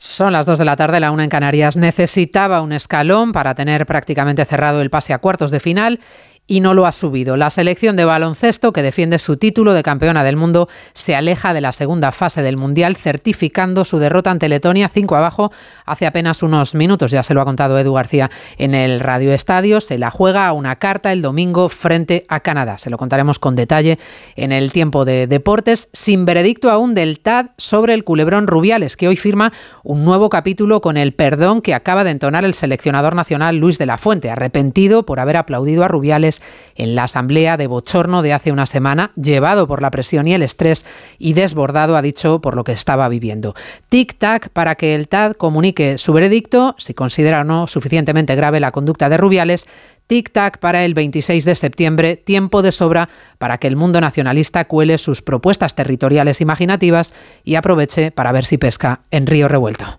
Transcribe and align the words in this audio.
Son 0.00 0.32
las 0.32 0.46
2 0.46 0.60
de 0.60 0.64
la 0.64 0.76
tarde, 0.76 1.00
la 1.00 1.10
una 1.10 1.24
en 1.24 1.28
Canarias. 1.28 1.76
Necesitaba 1.76 2.62
un 2.62 2.70
escalón 2.72 3.32
para 3.32 3.56
tener 3.56 3.84
prácticamente 3.84 4.44
cerrado 4.44 4.80
el 4.80 4.90
pase 4.90 5.12
a 5.12 5.18
cuartos 5.18 5.50
de 5.50 5.58
final 5.58 5.98
y 6.48 6.60
no 6.60 6.74
lo 6.74 6.86
ha 6.86 6.92
subido. 6.92 7.36
La 7.36 7.50
selección 7.50 7.94
de 7.94 8.06
baloncesto, 8.06 8.72
que 8.72 8.82
defiende 8.82 9.18
su 9.20 9.36
título 9.36 9.74
de 9.74 9.82
campeona 9.82 10.24
del 10.24 10.34
mundo, 10.34 10.68
se 10.94 11.14
aleja 11.14 11.54
de 11.54 11.60
la 11.60 11.72
segunda 11.72 12.10
fase 12.10 12.42
del 12.42 12.56
Mundial, 12.56 12.96
certificando 12.96 13.84
su 13.84 13.98
derrota 13.98 14.30
ante 14.30 14.48
Letonia 14.48 14.88
5 14.88 15.14
abajo 15.14 15.52
hace 15.84 16.06
apenas 16.06 16.42
unos 16.42 16.74
minutos. 16.74 17.10
Ya 17.10 17.22
se 17.22 17.34
lo 17.34 17.42
ha 17.42 17.44
contado 17.44 17.78
Edu 17.78 17.92
García 17.92 18.30
en 18.56 18.74
el 18.74 18.98
Radio 18.98 19.32
Estadio. 19.32 19.80
Se 19.80 19.98
la 19.98 20.10
juega 20.10 20.46
a 20.46 20.52
una 20.52 20.76
carta 20.76 21.12
el 21.12 21.20
domingo 21.20 21.68
frente 21.68 22.24
a 22.28 22.40
Canadá. 22.40 22.78
Se 22.78 22.88
lo 22.88 22.96
contaremos 22.96 23.38
con 23.38 23.54
detalle 23.54 23.98
en 24.34 24.50
el 24.50 24.72
tiempo 24.72 25.04
de 25.04 25.26
deportes, 25.26 25.90
sin 25.92 26.24
veredicto 26.24 26.70
aún 26.70 26.94
del 26.94 27.20
TAD 27.20 27.50
sobre 27.58 27.92
el 27.92 28.04
culebrón 28.04 28.46
Rubiales, 28.46 28.96
que 28.96 29.06
hoy 29.06 29.16
firma 29.16 29.52
un 29.84 30.06
nuevo 30.06 30.30
capítulo 30.30 30.80
con 30.80 30.96
el 30.96 31.12
perdón 31.12 31.60
que 31.60 31.74
acaba 31.74 32.04
de 32.04 32.10
entonar 32.10 32.46
el 32.46 32.54
seleccionador 32.54 33.14
nacional 33.14 33.58
Luis 33.58 33.76
de 33.76 33.84
la 33.84 33.98
Fuente, 33.98 34.30
arrepentido 34.30 35.04
por 35.04 35.20
haber 35.20 35.36
aplaudido 35.36 35.84
a 35.84 35.88
Rubiales 35.88 36.37
en 36.76 36.94
la 36.94 37.04
asamblea 37.04 37.56
de 37.56 37.66
bochorno 37.66 38.22
de 38.22 38.32
hace 38.32 38.52
una 38.52 38.66
semana, 38.66 39.12
llevado 39.16 39.66
por 39.66 39.82
la 39.82 39.90
presión 39.90 40.28
y 40.28 40.34
el 40.34 40.42
estrés 40.42 40.86
y 41.18 41.32
desbordado, 41.32 41.96
ha 41.96 42.02
dicho, 42.02 42.40
por 42.40 42.56
lo 42.56 42.64
que 42.64 42.72
estaba 42.72 43.08
viviendo. 43.08 43.54
Tic-tac 43.90 44.50
para 44.50 44.74
que 44.74 44.94
el 44.94 45.08
TAD 45.08 45.32
comunique 45.32 45.98
su 45.98 46.12
veredicto, 46.12 46.74
si 46.78 46.94
considera 46.94 47.40
o 47.40 47.44
no 47.44 47.66
suficientemente 47.66 48.34
grave 48.34 48.60
la 48.60 48.72
conducta 48.72 49.08
de 49.08 49.16
Rubiales, 49.16 49.66
Tic-tac 50.08 50.58
para 50.58 50.84
el 50.84 50.94
26 50.94 51.44
de 51.44 51.54
septiembre, 51.54 52.16
tiempo 52.16 52.62
de 52.62 52.72
sobra 52.72 53.10
para 53.36 53.58
que 53.58 53.66
el 53.66 53.76
mundo 53.76 54.00
nacionalista 54.00 54.64
cuele 54.64 54.96
sus 54.96 55.20
propuestas 55.20 55.74
territoriales 55.74 56.40
imaginativas 56.40 57.12
y 57.44 57.56
aproveche 57.56 58.10
para 58.10 58.32
ver 58.32 58.46
si 58.46 58.56
pesca 58.56 59.00
en 59.10 59.26
río 59.26 59.48
revuelto. 59.48 59.98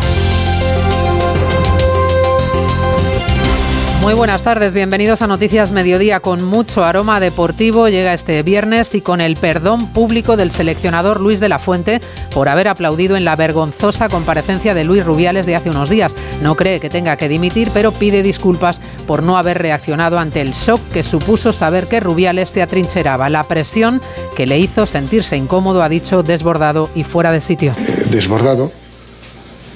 Muy 4.01 4.15
buenas 4.15 4.41
tardes, 4.41 4.73
bienvenidos 4.73 5.21
a 5.21 5.27
Noticias 5.27 5.71
Mediodía. 5.71 6.21
Con 6.21 6.43
mucho 6.43 6.83
aroma 6.83 7.19
deportivo 7.19 7.87
llega 7.87 8.15
este 8.15 8.41
viernes 8.41 8.95
y 8.95 9.01
con 9.01 9.21
el 9.21 9.35
perdón 9.35 9.93
público 9.93 10.37
del 10.37 10.51
seleccionador 10.51 11.21
Luis 11.21 11.39
de 11.39 11.49
la 11.49 11.59
Fuente 11.59 12.01
por 12.33 12.49
haber 12.49 12.67
aplaudido 12.67 13.15
en 13.15 13.25
la 13.25 13.35
vergonzosa 13.35 14.09
comparecencia 14.09 14.73
de 14.73 14.85
Luis 14.85 15.05
Rubiales 15.05 15.45
de 15.45 15.55
hace 15.55 15.69
unos 15.69 15.91
días. 15.91 16.15
No 16.41 16.55
cree 16.55 16.79
que 16.79 16.89
tenga 16.89 17.15
que 17.15 17.29
dimitir, 17.29 17.69
pero 17.75 17.91
pide 17.91 18.23
disculpas 18.23 18.81
por 19.05 19.21
no 19.21 19.37
haber 19.37 19.59
reaccionado 19.59 20.17
ante 20.17 20.41
el 20.41 20.53
shock 20.53 20.81
que 20.91 21.03
supuso 21.03 21.53
saber 21.53 21.87
que 21.87 21.99
Rubiales 21.99 22.49
se 22.49 22.63
atrincheraba. 22.63 23.29
La 23.29 23.43
presión 23.43 24.01
que 24.35 24.47
le 24.47 24.57
hizo 24.57 24.87
sentirse 24.87 25.37
incómodo, 25.37 25.83
ha 25.83 25.89
dicho, 25.89 26.23
desbordado 26.23 26.89
y 26.95 27.03
fuera 27.03 27.31
de 27.31 27.39
sitio. 27.39 27.71
Desbordado 28.09 28.71
Mm, 28.71 28.80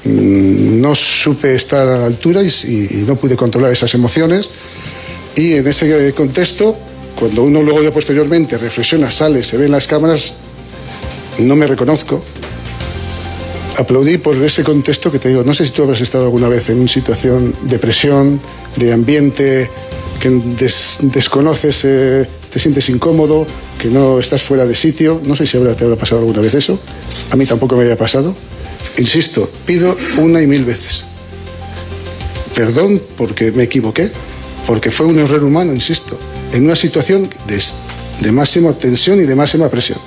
no 0.05 0.95
supe 0.95 1.55
estar 1.55 1.87
a 1.87 1.97
la 1.97 2.05
altura 2.05 2.41
y, 2.43 3.03
no 3.07 3.15
pude 3.15 3.35
controlar 3.35 3.71
esas 3.71 3.93
emociones. 3.93 4.49
Y 5.35 5.53
en 5.53 5.67
ese 5.67 6.13
contexto, 6.13 6.77
cuando 7.19 7.43
uno 7.43 7.61
luego 7.61 7.83
ya 7.83 7.91
posteriormente 7.91 8.57
reflexiona, 8.57 9.11
sale, 9.11 9.43
se 9.43 9.57
ve 9.57 9.65
en 9.65 9.71
las 9.71 9.87
cámaras, 9.87 10.33
no 11.39 11.55
me 11.55 11.67
reconozco. 11.67 12.23
Aplaudí 13.77 14.17
por 14.17 14.41
ese 14.41 14.63
contexto 14.63 15.11
que 15.11 15.19
te 15.19 15.29
digo, 15.29 15.43
no 15.43 15.53
sé 15.53 15.65
si 15.65 15.71
tú 15.71 15.83
habrás 15.83 15.99
estado 15.99 16.25
alguna 16.25 16.47
vez 16.47 16.69
en 16.69 16.79
una 16.79 16.87
situación 16.87 17.53
de 17.63 17.77
presión, 17.77 18.39
de 18.77 18.93
ambiente 18.93 19.69
que 20.21 20.29
desconoces, 21.13 21.81
eh, 21.83 22.25
te 22.51 22.59
sientes 22.59 22.87
incómodo, 22.89 23.45
que 23.81 23.89
no 23.89 24.19
estás 24.19 24.43
fuera 24.43 24.65
de 24.65 24.75
sitio. 24.75 25.19
No 25.25 25.35
sé 25.35 25.45
si 25.45 25.57
te 25.57 25.83
habrá 25.83 25.97
pasado 25.97 26.21
alguna 26.21 26.39
vez 26.39 26.53
eso. 26.53 26.79
A 27.31 27.35
mí 27.35 27.45
tampoco 27.45 27.75
me 27.75 27.83
había 27.83 27.97
pasado. 27.97 28.33
Insisto, 28.97 29.49
pido 29.65 29.95
una 30.17 30.41
y 30.41 30.47
mil 30.47 30.65
veces. 30.65 31.05
Perdón 32.55 33.01
porque 33.17 33.51
me 33.51 33.63
equivoqué, 33.63 34.09
porque 34.65 34.89
fue 34.89 35.05
un 35.07 35.19
error 35.19 35.43
humano, 35.43 35.73
insisto, 35.73 36.17
en 36.53 36.63
una 36.63 36.75
situación 36.75 37.29
de, 38.21 38.31
máxima 38.31 38.71
tensión 38.73 39.19
y 39.19 39.25
de 39.25 39.35
máxima 39.35 39.67
presión. 39.69 39.99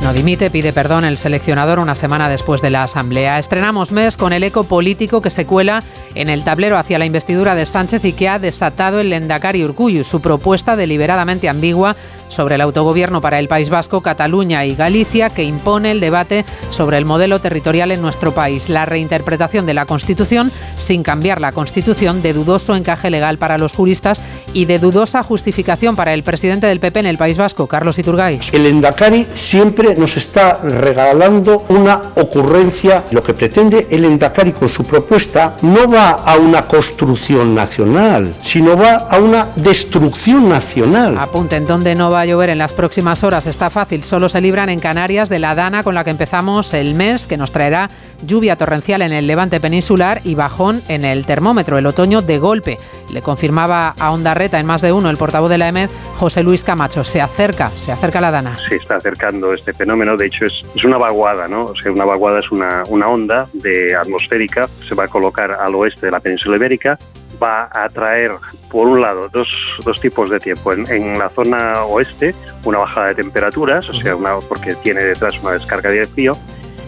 No 0.00 0.12
dimite, 0.12 0.50
pide 0.50 0.72
perdón 0.72 1.04
el 1.04 1.16
seleccionador 1.16 1.78
una 1.78 1.94
semana 1.94 2.28
después 2.28 2.60
de 2.60 2.70
la 2.70 2.82
asamblea. 2.82 3.38
Estrenamos 3.38 3.92
mes 3.92 4.16
con 4.16 4.32
el 4.32 4.42
eco 4.42 4.64
político 4.64 5.20
que 5.20 5.30
se 5.30 5.46
cuela 5.46 5.84
en 6.16 6.28
el 6.28 6.42
tablero 6.42 6.76
hacia 6.76 6.98
la 6.98 7.04
investidura 7.04 7.54
de 7.54 7.66
Sánchez 7.66 8.04
y 8.04 8.12
que 8.12 8.28
ha 8.28 8.40
desatado 8.40 8.98
el 8.98 9.10
Lendakari 9.10 9.62
Urcuyu, 9.62 10.02
su 10.02 10.20
propuesta 10.20 10.74
deliberadamente 10.74 11.48
ambigua 11.48 11.94
sobre 12.32 12.56
el 12.56 12.60
autogobierno 12.62 13.20
para 13.20 13.38
el 13.38 13.48
País 13.48 13.70
Vasco, 13.70 14.00
Cataluña 14.00 14.64
y 14.64 14.74
Galicia, 14.74 15.30
que 15.30 15.44
impone 15.44 15.90
el 15.90 16.00
debate 16.00 16.44
sobre 16.70 16.98
el 16.98 17.04
modelo 17.04 17.38
territorial 17.40 17.90
en 17.90 18.02
nuestro 18.02 18.32
país, 18.34 18.68
la 18.68 18.86
reinterpretación 18.86 19.66
de 19.66 19.74
la 19.74 19.86
Constitución 19.86 20.50
sin 20.76 21.02
cambiar 21.02 21.40
la 21.40 21.52
Constitución, 21.52 22.22
de 22.22 22.32
dudoso 22.32 22.74
encaje 22.74 23.10
legal 23.10 23.38
para 23.38 23.58
los 23.58 23.74
juristas 23.74 24.20
y 24.54 24.64
de 24.64 24.78
dudosa 24.78 25.22
justificación 25.22 25.96
para 25.96 26.14
el 26.14 26.22
presidente 26.22 26.66
del 26.66 26.80
PP 26.80 27.00
en 27.00 27.06
el 27.06 27.18
País 27.18 27.36
Vasco, 27.36 27.66
Carlos 27.66 27.98
Iturgaiz. 27.98 28.52
El 28.52 28.66
Endacari 28.66 29.26
siempre 29.34 29.94
nos 29.94 30.16
está 30.16 30.58
regalando 30.62 31.64
una 31.68 32.00
ocurrencia. 32.16 33.04
Lo 33.10 33.22
que 33.22 33.34
pretende 33.34 33.86
el 33.90 34.04
Endacari 34.04 34.52
con 34.52 34.68
su 34.68 34.84
propuesta 34.84 35.56
no 35.62 35.90
va 35.90 36.10
a 36.10 36.36
una 36.36 36.66
construcción 36.66 37.54
nacional, 37.54 38.34
sino 38.42 38.76
va 38.76 38.94
a 38.94 39.18
una 39.18 39.48
destrucción 39.56 40.48
nacional. 40.48 41.18
Apunten 41.18 41.66
dónde 41.66 41.94
no 41.94 42.10
va 42.10 42.21
a 42.22 42.26
llover 42.26 42.50
en 42.50 42.58
las 42.58 42.72
próximas 42.72 43.24
horas. 43.24 43.46
Está 43.46 43.68
fácil, 43.68 44.04
solo 44.04 44.28
se 44.28 44.40
libran 44.40 44.68
en 44.68 44.80
Canarias 44.80 45.28
de 45.28 45.38
la 45.38 45.54
dana 45.54 45.82
con 45.82 45.94
la 45.94 46.04
que 46.04 46.10
empezamos 46.10 46.72
el 46.72 46.94
mes, 46.94 47.26
que 47.26 47.36
nos 47.36 47.52
traerá 47.52 47.90
lluvia 48.24 48.56
torrencial 48.56 49.02
en 49.02 49.12
el 49.12 49.26
levante 49.26 49.60
peninsular 49.60 50.20
y 50.24 50.34
bajón 50.34 50.82
en 50.88 51.04
el 51.04 51.26
termómetro, 51.26 51.78
el 51.78 51.86
otoño 51.86 52.22
de 52.22 52.38
golpe. 52.38 52.78
Le 53.10 53.22
confirmaba 53.22 53.94
a 53.98 54.12
Onda 54.12 54.34
Reta 54.34 54.60
en 54.60 54.66
más 54.66 54.82
de 54.82 54.92
uno 54.92 55.10
el 55.10 55.16
portavoz 55.16 55.50
de 55.50 55.58
la 55.58 55.68
EMED, 55.68 55.90
José 56.16 56.42
Luis 56.42 56.64
Camacho. 56.64 57.04
Se 57.04 57.20
acerca, 57.20 57.70
se 57.70 57.92
acerca 57.92 58.20
la 58.20 58.30
dana. 58.30 58.58
Se 58.68 58.76
está 58.76 58.96
acercando 58.96 59.52
este 59.52 59.72
fenómeno, 59.72 60.16
de 60.16 60.26
hecho 60.26 60.46
es, 60.46 60.62
una 60.84 60.98
vaguada, 60.98 61.48
¿no? 61.48 61.66
O 61.66 61.74
sea, 61.74 61.90
una 61.92 62.04
vaguada 62.04 62.38
es 62.38 62.50
una, 62.50 62.84
una 62.88 63.08
onda 63.08 63.48
de 63.52 63.96
atmosférica, 63.96 64.68
se 64.88 64.94
va 64.94 65.04
a 65.04 65.08
colocar 65.08 65.52
al 65.52 65.74
oeste 65.74 66.06
de 66.06 66.12
la 66.12 66.20
península 66.20 66.56
ibérica 66.56 66.98
va 67.42 67.68
a 67.72 67.88
traer, 67.88 68.32
por 68.70 68.88
un 68.88 69.00
lado, 69.00 69.28
dos, 69.28 69.48
dos 69.84 70.00
tipos 70.00 70.30
de 70.30 70.40
tiempo. 70.40 70.72
En, 70.72 70.90
en, 70.90 71.18
la 71.18 71.28
zona 71.28 71.84
oeste, 71.84 72.34
una 72.64 72.78
bajada 72.78 73.08
de 73.08 73.14
temperaturas, 73.16 73.88
o 73.88 73.94
sea, 73.94 74.16
una, 74.16 74.38
porque 74.40 74.74
tiene 74.76 75.02
detrás 75.04 75.38
una 75.40 75.52
descarga 75.52 75.90
de 75.90 76.06
frío, 76.06 76.36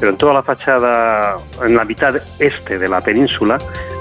pero 0.01 0.11
en 0.11 0.19
toda 0.19 0.35
la 0.35 0.43
fachada, 0.43 1.37
en 1.65 1.77
la 1.77 1.85
mitad 1.85 2.17
este 2.39 2.79
de 2.79 2.89
la 2.89 3.01
península, 3.01 3.59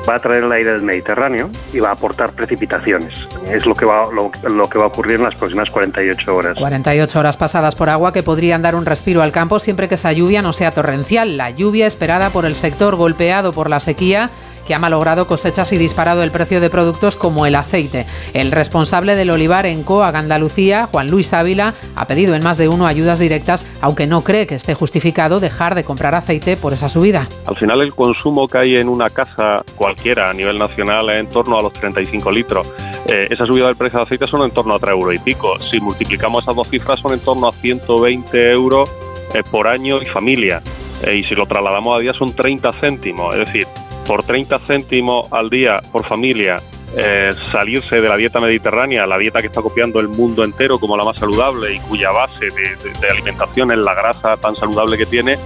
va 0.08 0.16
a 0.16 0.20
traer 0.20 0.44
el 0.44 0.52
aire 0.52 0.72
del 0.72 0.82
Mediterráneo 0.82 1.50
y 1.72 1.80
va 1.80 1.90
a 1.90 1.92
aportar 1.94 2.34
precipitaciones. 2.34 3.28
Es 3.50 3.66
lo 3.66 3.76
que 3.76 3.86
va, 3.86 4.04
lo, 4.12 4.32
lo, 4.50 4.70
que 4.70 4.78
va 4.78 4.86
a 4.86 4.88
ocurrir 4.88 5.16
en 5.16 5.24
las 5.24 5.36
próximas 5.36 5.70
48 5.70 6.36
horas. 6.36 6.58
48 6.58 7.20
horas 7.20 7.38
pasadas 7.38 7.76
por 7.76 7.90
agua 7.90 8.12
que 8.12 8.24
podrían 8.24 8.62
dar 8.62 8.76
un 8.76 8.86
respiro 8.86 9.22
al 9.22 9.32
campo 9.32 9.60
siempre 9.60 9.88
que 9.88 9.96
esa 9.96 10.12
lluvia 10.12 10.42
no 10.42 10.54
sea 10.54 10.72
torrencial. 10.72 11.38
La 11.38 11.52
lluvia 11.52 11.88
esperada 11.88 12.32
por 12.32 12.46
el 12.46 12.56
sector 12.56 12.96
golpeado 12.96 13.54
por 13.54 13.70
la 13.70 13.80
sequía 13.80 14.30
que 14.66 14.74
ha 14.74 14.80
malogrado 14.80 15.28
cosechas 15.28 15.72
y 15.74 15.78
disparado 15.78 16.24
el 16.24 16.32
precio 16.32 16.62
de 16.62 16.70
productos 16.70 17.16
como 17.16 17.46
el 17.46 17.56
aceite. 17.56 18.06
El 18.34 18.52
responsable 18.52 19.16
del 19.16 19.30
olivar 19.30 19.66
en 19.66 19.84
Coag, 19.84 20.16
Andalucía, 20.16 20.88
Juan 20.92 21.10
Luis 21.10 21.34
Ávila, 21.34 21.74
ha 21.96 22.06
pedido 22.06 22.36
en 22.36 22.44
más 22.44 22.58
de 22.58 22.68
uno 22.68 22.88
ayudas 22.88 23.20
directas, 23.20 23.66
aunque 23.82 24.08
no 24.08 24.24
cree 24.24 24.48
que 24.48 24.56
esté 24.56 24.74
justificado 24.74 25.40
dejar 25.40 25.76
de 25.76 25.84
comprar 25.84 26.16
aceite 26.16 26.58
por 26.58 26.74
esa 26.74 26.90
subida. 26.90 27.28
Al 27.46 27.58
final 27.58 27.82
el 27.82 27.94
consumo 27.94 28.48
que 28.48 28.58
hay 28.58 28.76
en 28.76 28.90
una 28.90 29.10
casa 29.10 29.64
cualquiera 29.76 30.30
a 30.30 30.34
nivel 30.34 30.58
nacional 30.58 31.10
es 31.10 31.20
en 31.20 31.28
torno 31.28 31.58
a 31.58 31.62
los 31.62 31.74
35 31.74 32.32
litros. 32.32 32.68
Eh, 33.08 33.28
esa 33.30 33.46
subida 33.46 33.68
del 33.68 33.76
precio 33.76 34.00
del 34.00 34.06
aceite 34.06 34.28
son 34.28 34.44
en 34.44 34.52
torno 34.52 34.76
a 34.76 34.80
3 34.80 34.92
euros 34.92 35.16
y 35.16 35.20
pico. 35.20 35.60
Si 35.60 35.80
multiplicamos 35.80 36.44
esas 36.44 36.56
dos 36.56 36.70
cifras 36.70 37.00
son 37.00 37.14
en 37.14 37.20
torno 37.20 37.48
a 37.48 37.54
120 37.54 38.52
euros 38.52 38.90
eh, 39.34 39.44
por 39.50 39.68
año 39.68 40.02
y 40.02 40.06
familia. 40.06 40.62
Eh, 41.06 41.18
y 41.18 41.24
si 41.24 41.36
lo 41.36 41.46
trasladamos 41.46 41.98
a 41.98 42.02
día 42.02 42.14
son 42.14 42.34
30 42.34 42.72
céntimos. 42.74 43.36
Es 43.36 43.46
decir, 43.46 43.68
por 44.08 44.24
30 44.24 44.60
céntimos 44.60 45.32
al 45.32 45.50
día 45.50 45.82
por 45.92 46.06
familia 46.06 46.58
eh, 46.96 47.32
salirse 47.52 48.02
de 48.02 48.08
la 48.08 48.16
dieta 48.16 48.40
mediterránea, 48.40 49.08
la 49.08 49.18
dieta 49.18 49.40
que 49.40 49.48
está 49.48 49.62
copiando 49.62 50.00
el 50.00 50.10
mundo 50.10 50.44
entero 50.44 50.80
como 50.80 50.96
la 50.96 51.04
más 51.04 51.18
saludable 51.18 51.74
y 51.74 51.80
cuya 51.80 52.12
base 52.12 52.46
de, 52.46 52.92
de, 53.00 53.10
alimentación 53.10 53.72
es 53.72 53.80
la 53.80 53.96
grasa 53.96 54.38
tan 54.38 54.56
saludable 54.56 54.96
que 54.96 55.08
tiene, 55.08 55.40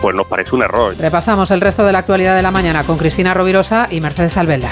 pues 0.00 0.16
nos 0.16 0.26
parece 0.26 0.54
un 0.54 0.62
error. 0.62 0.94
Repasamos 0.98 1.50
el 1.50 1.60
resto 1.60 1.84
de 1.84 1.92
la 1.92 1.98
actualidad 1.98 2.34
de 2.34 2.42
la 2.42 2.50
mañana 2.50 2.84
con 2.84 2.96
Cristina 2.96 3.34
Rovirosa 3.34 3.86
y 3.90 4.00
Mercedes 4.00 4.38
Albelda. 4.38 4.70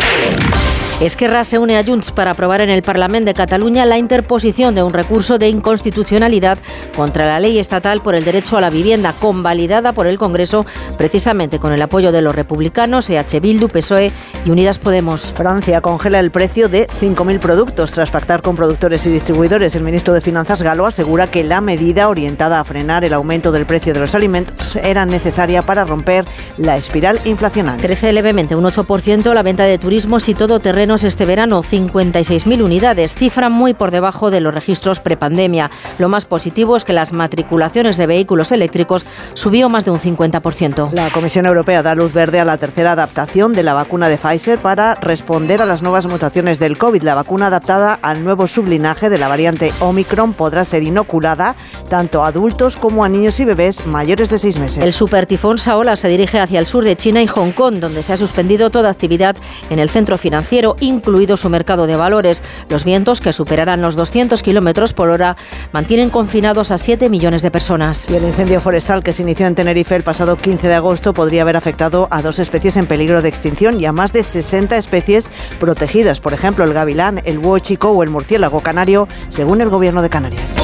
Esquerra 1.02 1.42
se 1.42 1.58
une 1.58 1.76
a 1.76 1.84
Junts 1.84 2.12
para 2.12 2.30
aprobar 2.30 2.60
en 2.60 2.70
el 2.70 2.84
Parlamento 2.84 3.26
de 3.26 3.34
Cataluña 3.34 3.84
la 3.86 3.98
interposición 3.98 4.72
de 4.76 4.84
un 4.84 4.92
recurso 4.92 5.36
de 5.36 5.48
inconstitucionalidad 5.48 6.58
contra 6.94 7.26
la 7.26 7.40
ley 7.40 7.58
estatal 7.58 8.02
por 8.02 8.14
el 8.14 8.24
derecho 8.24 8.56
a 8.56 8.60
la 8.60 8.70
vivienda, 8.70 9.12
convalidada 9.18 9.94
por 9.94 10.06
el 10.06 10.16
Congreso 10.16 10.64
precisamente 10.96 11.58
con 11.58 11.72
el 11.72 11.82
apoyo 11.82 12.12
de 12.12 12.22
los 12.22 12.36
republicanos, 12.36 13.10
EH 13.10 13.40
Bildu, 13.40 13.66
PSOE 13.66 14.12
y 14.44 14.50
Unidas 14.50 14.78
Podemos. 14.78 15.32
Francia 15.32 15.80
congela 15.80 16.20
el 16.20 16.30
precio 16.30 16.68
de 16.68 16.86
5.000 16.86 17.40
productos 17.40 17.90
tras 17.90 18.12
pactar 18.12 18.40
con 18.40 18.54
productores 18.54 19.04
y 19.04 19.10
distribuidores. 19.10 19.74
El 19.74 19.82
ministro 19.82 20.14
de 20.14 20.20
Finanzas 20.20 20.62
Galo 20.62 20.86
asegura 20.86 21.26
que 21.26 21.42
la 21.42 21.60
medida 21.60 22.08
orientada 22.08 22.60
a 22.60 22.64
frenar 22.64 23.04
el 23.04 23.14
aumento 23.14 23.50
del 23.50 23.66
precio 23.66 23.92
de 23.92 23.98
los 23.98 24.14
alimentos 24.14 24.76
era 24.76 25.04
necesaria 25.04 25.62
para 25.62 25.84
romper 25.84 26.26
la 26.58 26.76
espiral 26.76 27.18
inflacionaria. 27.24 27.82
Crece 27.82 28.12
levemente 28.12 28.54
un 28.54 28.62
8% 28.62 29.34
la 29.34 29.42
venta 29.42 29.64
de 29.64 29.78
turismos 29.78 30.28
y 30.28 30.34
todo 30.34 30.60
terreno 30.60 30.91
este 30.92 31.24
verano, 31.24 31.62
56.000 31.62 32.62
unidades, 32.62 33.14
cifra 33.14 33.48
muy 33.48 33.72
por 33.72 33.90
debajo 33.90 34.30
de 34.30 34.42
los 34.42 34.52
registros 34.52 35.00
prepandemia. 35.00 35.70
Lo 35.98 36.10
más 36.10 36.26
positivo 36.26 36.76
es 36.76 36.84
que 36.84 36.92
las 36.92 37.14
matriculaciones 37.14 37.96
de 37.96 38.06
vehículos 38.06 38.52
eléctricos 38.52 39.06
subió 39.32 39.70
más 39.70 39.86
de 39.86 39.90
un 39.90 39.98
50%. 39.98 40.92
La 40.92 41.10
Comisión 41.10 41.46
Europea 41.46 41.82
da 41.82 41.94
luz 41.94 42.12
verde 42.12 42.40
a 42.40 42.44
la 42.44 42.58
tercera 42.58 42.92
adaptación 42.92 43.54
de 43.54 43.62
la 43.62 43.72
vacuna 43.72 44.10
de 44.10 44.18
Pfizer 44.18 44.58
para 44.58 44.94
responder 44.96 45.62
a 45.62 45.66
las 45.66 45.80
nuevas 45.80 46.06
mutaciones 46.06 46.58
del 46.58 46.76
COVID. 46.76 47.02
La 47.02 47.14
vacuna 47.14 47.46
adaptada 47.46 47.98
al 48.02 48.22
nuevo 48.22 48.46
sublinaje 48.46 49.08
de 49.08 49.16
la 49.16 49.28
variante 49.28 49.72
Omicron 49.80 50.34
podrá 50.34 50.64
ser 50.64 50.82
inoculada 50.82 51.56
tanto 51.88 52.22
a 52.22 52.26
adultos 52.26 52.76
como 52.76 53.02
a 53.02 53.08
niños 53.08 53.40
y 53.40 53.46
bebés 53.46 53.86
mayores 53.86 54.28
de 54.28 54.38
seis 54.38 54.58
meses. 54.58 54.84
El 54.84 54.92
supertifón 54.92 55.56
Saola 55.56 55.96
se 55.96 56.08
dirige 56.08 56.38
hacia 56.38 56.58
el 56.58 56.66
sur 56.66 56.84
de 56.84 56.96
China 56.96 57.22
y 57.22 57.26
Hong 57.26 57.52
Kong, 57.52 57.76
donde 57.76 58.02
se 58.02 58.12
ha 58.12 58.16
suspendido 58.16 58.68
toda 58.70 58.90
actividad 58.90 59.36
en 59.70 59.78
el 59.78 59.88
centro 59.88 60.18
financiero 60.18 60.71
incluido 60.80 61.36
su 61.36 61.48
mercado 61.48 61.86
de 61.86 61.96
valores. 61.96 62.42
Los 62.68 62.84
vientos, 62.84 63.20
que 63.20 63.32
superarán 63.32 63.82
los 63.82 63.96
200 63.96 64.42
kilómetros 64.42 64.92
por 64.92 65.08
hora, 65.08 65.36
mantienen 65.72 66.10
confinados 66.10 66.70
a 66.70 66.78
7 66.78 67.08
millones 67.08 67.42
de 67.42 67.50
personas. 67.50 68.06
Y 68.10 68.16
el 68.16 68.24
incendio 68.24 68.60
forestal 68.60 69.02
que 69.02 69.12
se 69.12 69.22
inició 69.22 69.46
en 69.46 69.54
Tenerife 69.54 69.96
el 69.96 70.02
pasado 70.02 70.36
15 70.36 70.68
de 70.68 70.74
agosto 70.74 71.12
podría 71.12 71.42
haber 71.42 71.56
afectado 71.56 72.08
a 72.10 72.22
dos 72.22 72.38
especies 72.38 72.76
en 72.76 72.86
peligro 72.86 73.22
de 73.22 73.28
extinción 73.28 73.80
y 73.80 73.86
a 73.86 73.92
más 73.92 74.12
de 74.12 74.22
60 74.22 74.76
especies 74.76 75.30
protegidas, 75.60 76.20
por 76.20 76.32
ejemplo, 76.32 76.64
el 76.64 76.74
gavilán, 76.74 77.22
el 77.24 77.38
búho 77.38 77.58
chico 77.58 77.90
o 77.90 78.02
el 78.02 78.10
murciélago 78.10 78.60
canario, 78.60 79.08
según 79.28 79.60
el 79.60 79.68
gobierno 79.68 80.02
de 80.02 80.10
Canarias. 80.10 80.56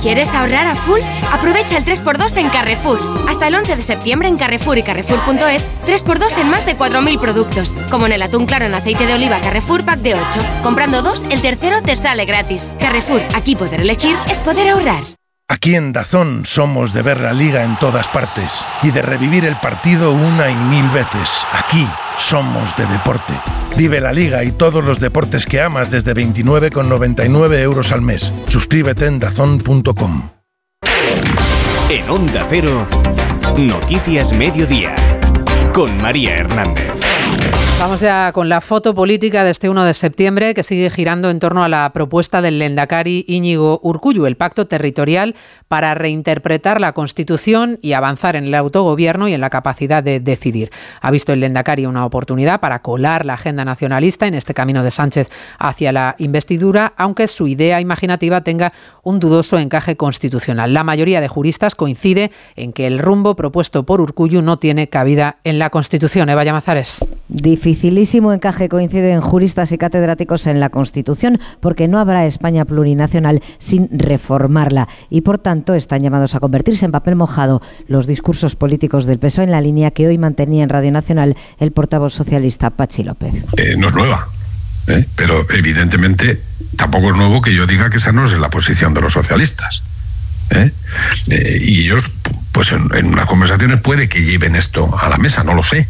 ¿Quieres 0.00 0.30
ahorrar 0.30 0.66
a 0.66 0.74
full? 0.76 1.00
Aprovecha 1.30 1.76
el 1.76 1.84
3x2 1.84 2.38
en 2.38 2.48
Carrefour. 2.48 2.98
Hasta 3.28 3.48
el 3.48 3.54
11 3.54 3.76
de 3.76 3.82
septiembre 3.82 4.28
en 4.28 4.38
Carrefour 4.38 4.78
y 4.78 4.82
Carrefour.es, 4.82 5.68
3x2 5.86 6.38
en 6.38 6.48
más 6.48 6.64
de 6.64 6.76
4.000 6.76 7.20
productos. 7.20 7.70
Como 7.90 8.06
en 8.06 8.12
el 8.12 8.22
atún 8.22 8.46
claro 8.46 8.64
en 8.64 8.72
aceite 8.72 9.06
de 9.06 9.12
oliva 9.12 9.40
Carrefour 9.42 9.84
Pack 9.84 10.00
de 10.00 10.14
8. 10.14 10.22
Comprando 10.62 11.02
dos, 11.02 11.22
el 11.30 11.42
tercero 11.42 11.82
te 11.82 11.96
sale 11.96 12.24
gratis. 12.24 12.72
Carrefour, 12.78 13.20
aquí 13.34 13.56
poder 13.56 13.82
elegir 13.82 14.16
es 14.30 14.38
poder 14.38 14.70
ahorrar. 14.70 15.02
Aquí 15.48 15.74
en 15.74 15.92
Dazón 15.92 16.46
somos 16.46 16.94
de 16.94 17.02
ver 17.02 17.20
la 17.20 17.34
liga 17.34 17.64
en 17.64 17.76
todas 17.78 18.08
partes 18.08 18.64
y 18.82 18.92
de 18.92 19.02
revivir 19.02 19.44
el 19.44 19.56
partido 19.56 20.12
una 20.12 20.48
y 20.48 20.54
mil 20.54 20.88
veces. 20.90 21.44
Aquí 21.52 21.86
somos 22.20 22.76
de 22.76 22.86
deporte. 22.86 23.32
Vive 23.76 24.00
la 24.00 24.12
liga 24.12 24.44
y 24.44 24.52
todos 24.52 24.84
los 24.84 25.00
deportes 25.00 25.46
que 25.46 25.60
amas 25.60 25.90
desde 25.90 26.14
29,99 26.14 27.58
euros 27.60 27.90
al 27.92 28.02
mes. 28.02 28.32
Suscríbete 28.48 29.06
en 29.06 29.18
dazón.com. 29.18 30.30
En 31.88 32.08
Onda 32.08 32.46
Cero, 32.48 32.86
Noticias 33.56 34.32
Mediodía, 34.32 34.94
con 35.72 36.00
María 36.00 36.36
Hernández. 36.36 37.09
Vamos 37.80 38.02
ya 38.02 38.32
con 38.32 38.50
la 38.50 38.60
foto 38.60 38.94
política 38.94 39.42
de 39.42 39.50
este 39.50 39.70
1 39.70 39.84
de 39.84 39.94
septiembre 39.94 40.52
que 40.52 40.62
sigue 40.62 40.90
girando 40.90 41.30
en 41.30 41.40
torno 41.40 41.64
a 41.64 41.68
la 41.70 41.90
propuesta 41.94 42.42
del 42.42 42.58
Lendakari 42.58 43.24
Íñigo 43.26 43.80
Urcuyu, 43.82 44.26
el 44.26 44.36
pacto 44.36 44.66
territorial 44.66 45.34
para 45.66 45.94
reinterpretar 45.94 46.78
la 46.78 46.92
Constitución 46.92 47.78
y 47.80 47.94
avanzar 47.94 48.36
en 48.36 48.44
el 48.44 48.54
autogobierno 48.54 49.28
y 49.28 49.32
en 49.32 49.40
la 49.40 49.48
capacidad 49.48 50.02
de 50.02 50.20
decidir. 50.20 50.70
Ha 51.00 51.10
visto 51.10 51.32
el 51.32 51.40
Lendakari 51.40 51.86
una 51.86 52.04
oportunidad 52.04 52.60
para 52.60 52.82
colar 52.82 53.24
la 53.24 53.32
agenda 53.32 53.64
nacionalista 53.64 54.26
en 54.26 54.34
este 54.34 54.52
camino 54.52 54.84
de 54.84 54.90
Sánchez 54.90 55.30
hacia 55.58 55.90
la 55.90 56.16
investidura, 56.18 56.92
aunque 56.98 57.28
su 57.28 57.48
idea 57.48 57.80
imaginativa 57.80 58.42
tenga 58.42 58.74
un 59.02 59.20
dudoso 59.20 59.58
encaje 59.58 59.96
constitucional. 59.96 60.74
La 60.74 60.84
mayoría 60.84 61.22
de 61.22 61.28
juristas 61.28 61.74
coincide 61.74 62.30
en 62.56 62.74
que 62.74 62.86
el 62.86 62.98
rumbo 62.98 63.36
propuesto 63.36 63.86
por 63.86 64.02
Urcuyu 64.02 64.42
no 64.42 64.58
tiene 64.58 64.90
cabida 64.90 65.38
en 65.44 65.58
la 65.58 65.70
Constitución. 65.70 66.28
Eva 66.28 66.44
Llamazares 66.44 67.06
dificilísimo 67.70 68.32
encaje 68.32 68.68
coinciden 68.68 69.20
juristas 69.20 69.70
y 69.70 69.78
catedráticos 69.78 70.48
en 70.48 70.58
la 70.58 70.70
Constitución, 70.70 71.38
porque 71.60 71.86
no 71.86 72.00
habrá 72.00 72.26
España 72.26 72.64
plurinacional 72.64 73.42
sin 73.58 73.88
reformarla 73.92 74.88
y, 75.08 75.20
por 75.20 75.38
tanto, 75.38 75.74
están 75.74 76.02
llamados 76.02 76.34
a 76.34 76.40
convertirse 76.40 76.84
en 76.84 76.90
papel 76.90 77.14
mojado 77.14 77.62
los 77.86 78.08
discursos 78.08 78.56
políticos 78.56 79.06
del 79.06 79.20
PSOE 79.20 79.44
en 79.44 79.52
la 79.52 79.60
línea 79.60 79.92
que 79.92 80.08
hoy 80.08 80.18
mantenía 80.18 80.64
en 80.64 80.68
Radio 80.68 80.90
Nacional 80.90 81.36
el 81.60 81.70
portavoz 81.70 82.12
socialista 82.12 82.70
Pachi 82.70 83.04
López. 83.04 83.34
Eh, 83.56 83.76
no 83.78 83.86
es 83.86 83.94
nueva, 83.94 84.26
¿eh? 84.88 85.06
pero 85.14 85.46
evidentemente 85.50 86.40
tampoco 86.76 87.10
es 87.10 87.16
nuevo 87.16 87.40
que 87.40 87.54
yo 87.54 87.68
diga 87.68 87.88
que 87.88 87.98
esa 87.98 88.10
no 88.10 88.26
es 88.26 88.32
la 88.32 88.50
posición 88.50 88.94
de 88.94 89.00
los 89.00 89.12
socialistas. 89.12 89.84
¿eh? 90.50 90.72
y 91.28 91.82
ellos, 91.82 92.10
pues 92.50 92.72
en, 92.72 92.88
en 92.96 93.06
unas 93.12 93.26
conversaciones 93.26 93.80
puede 93.80 94.08
que 94.08 94.24
lleven 94.24 94.56
esto 94.56 94.92
a 94.98 95.08
la 95.08 95.18
mesa, 95.18 95.44
no 95.44 95.54
lo 95.54 95.62
sé 95.62 95.86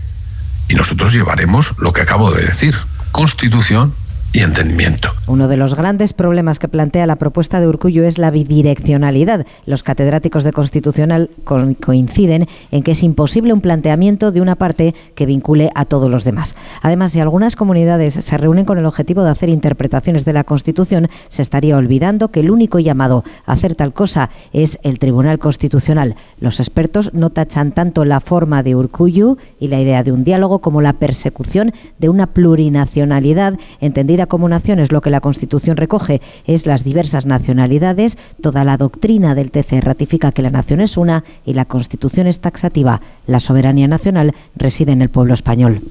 y 0.70 0.74
nosotros 0.74 1.12
llevaremos 1.12 1.74
lo 1.78 1.92
que 1.92 2.02
acabo 2.02 2.30
de 2.30 2.46
decir, 2.46 2.76
constitución 3.10 3.92
y 4.32 4.40
entendimiento. 4.40 5.10
Uno 5.26 5.48
de 5.48 5.56
los 5.56 5.74
grandes 5.74 6.12
problemas 6.12 6.58
que 6.58 6.68
plantea 6.68 7.06
la 7.06 7.16
propuesta 7.16 7.60
de 7.60 7.66
Urcullo 7.66 8.04
es 8.04 8.18
la 8.18 8.30
bidireccionalidad. 8.30 9.46
Los 9.66 9.82
catedráticos 9.82 10.44
de 10.44 10.52
Constitucional 10.52 11.30
coinciden 11.44 12.46
en 12.70 12.82
que 12.82 12.92
es 12.92 13.02
imposible 13.02 13.52
un 13.52 13.60
planteamiento 13.60 14.30
de 14.30 14.40
una 14.40 14.56
parte 14.56 14.94
que 15.14 15.26
vincule 15.26 15.70
a 15.74 15.84
todos 15.84 16.10
los 16.10 16.24
demás. 16.24 16.54
Además, 16.82 17.12
si 17.12 17.20
algunas 17.20 17.56
comunidades 17.56 18.14
se 18.14 18.36
reúnen 18.38 18.64
con 18.64 18.78
el 18.78 18.86
objetivo 18.86 19.24
de 19.24 19.30
hacer 19.30 19.48
interpretaciones 19.48 20.24
de 20.24 20.32
la 20.32 20.44
Constitución, 20.44 21.08
se 21.28 21.42
estaría 21.42 21.76
olvidando 21.76 22.28
que 22.28 22.40
el 22.40 22.50
único 22.50 22.78
llamado 22.78 23.24
a 23.46 23.52
hacer 23.52 23.74
tal 23.74 23.92
cosa 23.92 24.30
es 24.52 24.78
el 24.82 24.98
Tribunal 24.98 25.38
Constitucional. 25.38 26.14
Los 26.40 26.60
expertos 26.60 27.12
no 27.14 27.30
tachan 27.30 27.72
tanto 27.72 28.04
la 28.04 28.20
forma 28.20 28.62
de 28.62 28.76
Urcullo 28.76 29.38
y 29.58 29.68
la 29.68 29.80
idea 29.80 30.02
de 30.02 30.12
un 30.12 30.24
diálogo 30.24 30.60
como 30.60 30.82
la 30.82 30.94
persecución 30.94 31.72
de 31.98 32.08
una 32.08 32.28
plurinacionalidad 32.28 33.54
entendida 33.80 34.19
como 34.26 34.48
naciones 34.48 34.92
lo 34.92 35.00
que 35.00 35.10
la 35.10 35.20
Constitución 35.20 35.76
recoge 35.76 36.20
es 36.46 36.66
las 36.66 36.84
diversas 36.84 37.26
nacionalidades, 37.26 38.18
toda 38.40 38.64
la 38.64 38.76
doctrina 38.76 39.34
del 39.34 39.50
TC 39.50 39.80
ratifica 39.80 40.32
que 40.32 40.42
la 40.42 40.50
nación 40.50 40.80
es 40.80 40.96
una 40.96 41.24
y 41.44 41.54
la 41.54 41.64
Constitución 41.64 42.26
es 42.26 42.40
taxativa. 42.40 43.00
La 43.26 43.40
soberanía 43.40 43.88
nacional 43.88 44.34
reside 44.56 44.92
en 44.92 45.02
el 45.02 45.10
pueblo 45.10 45.34
español. 45.34 45.82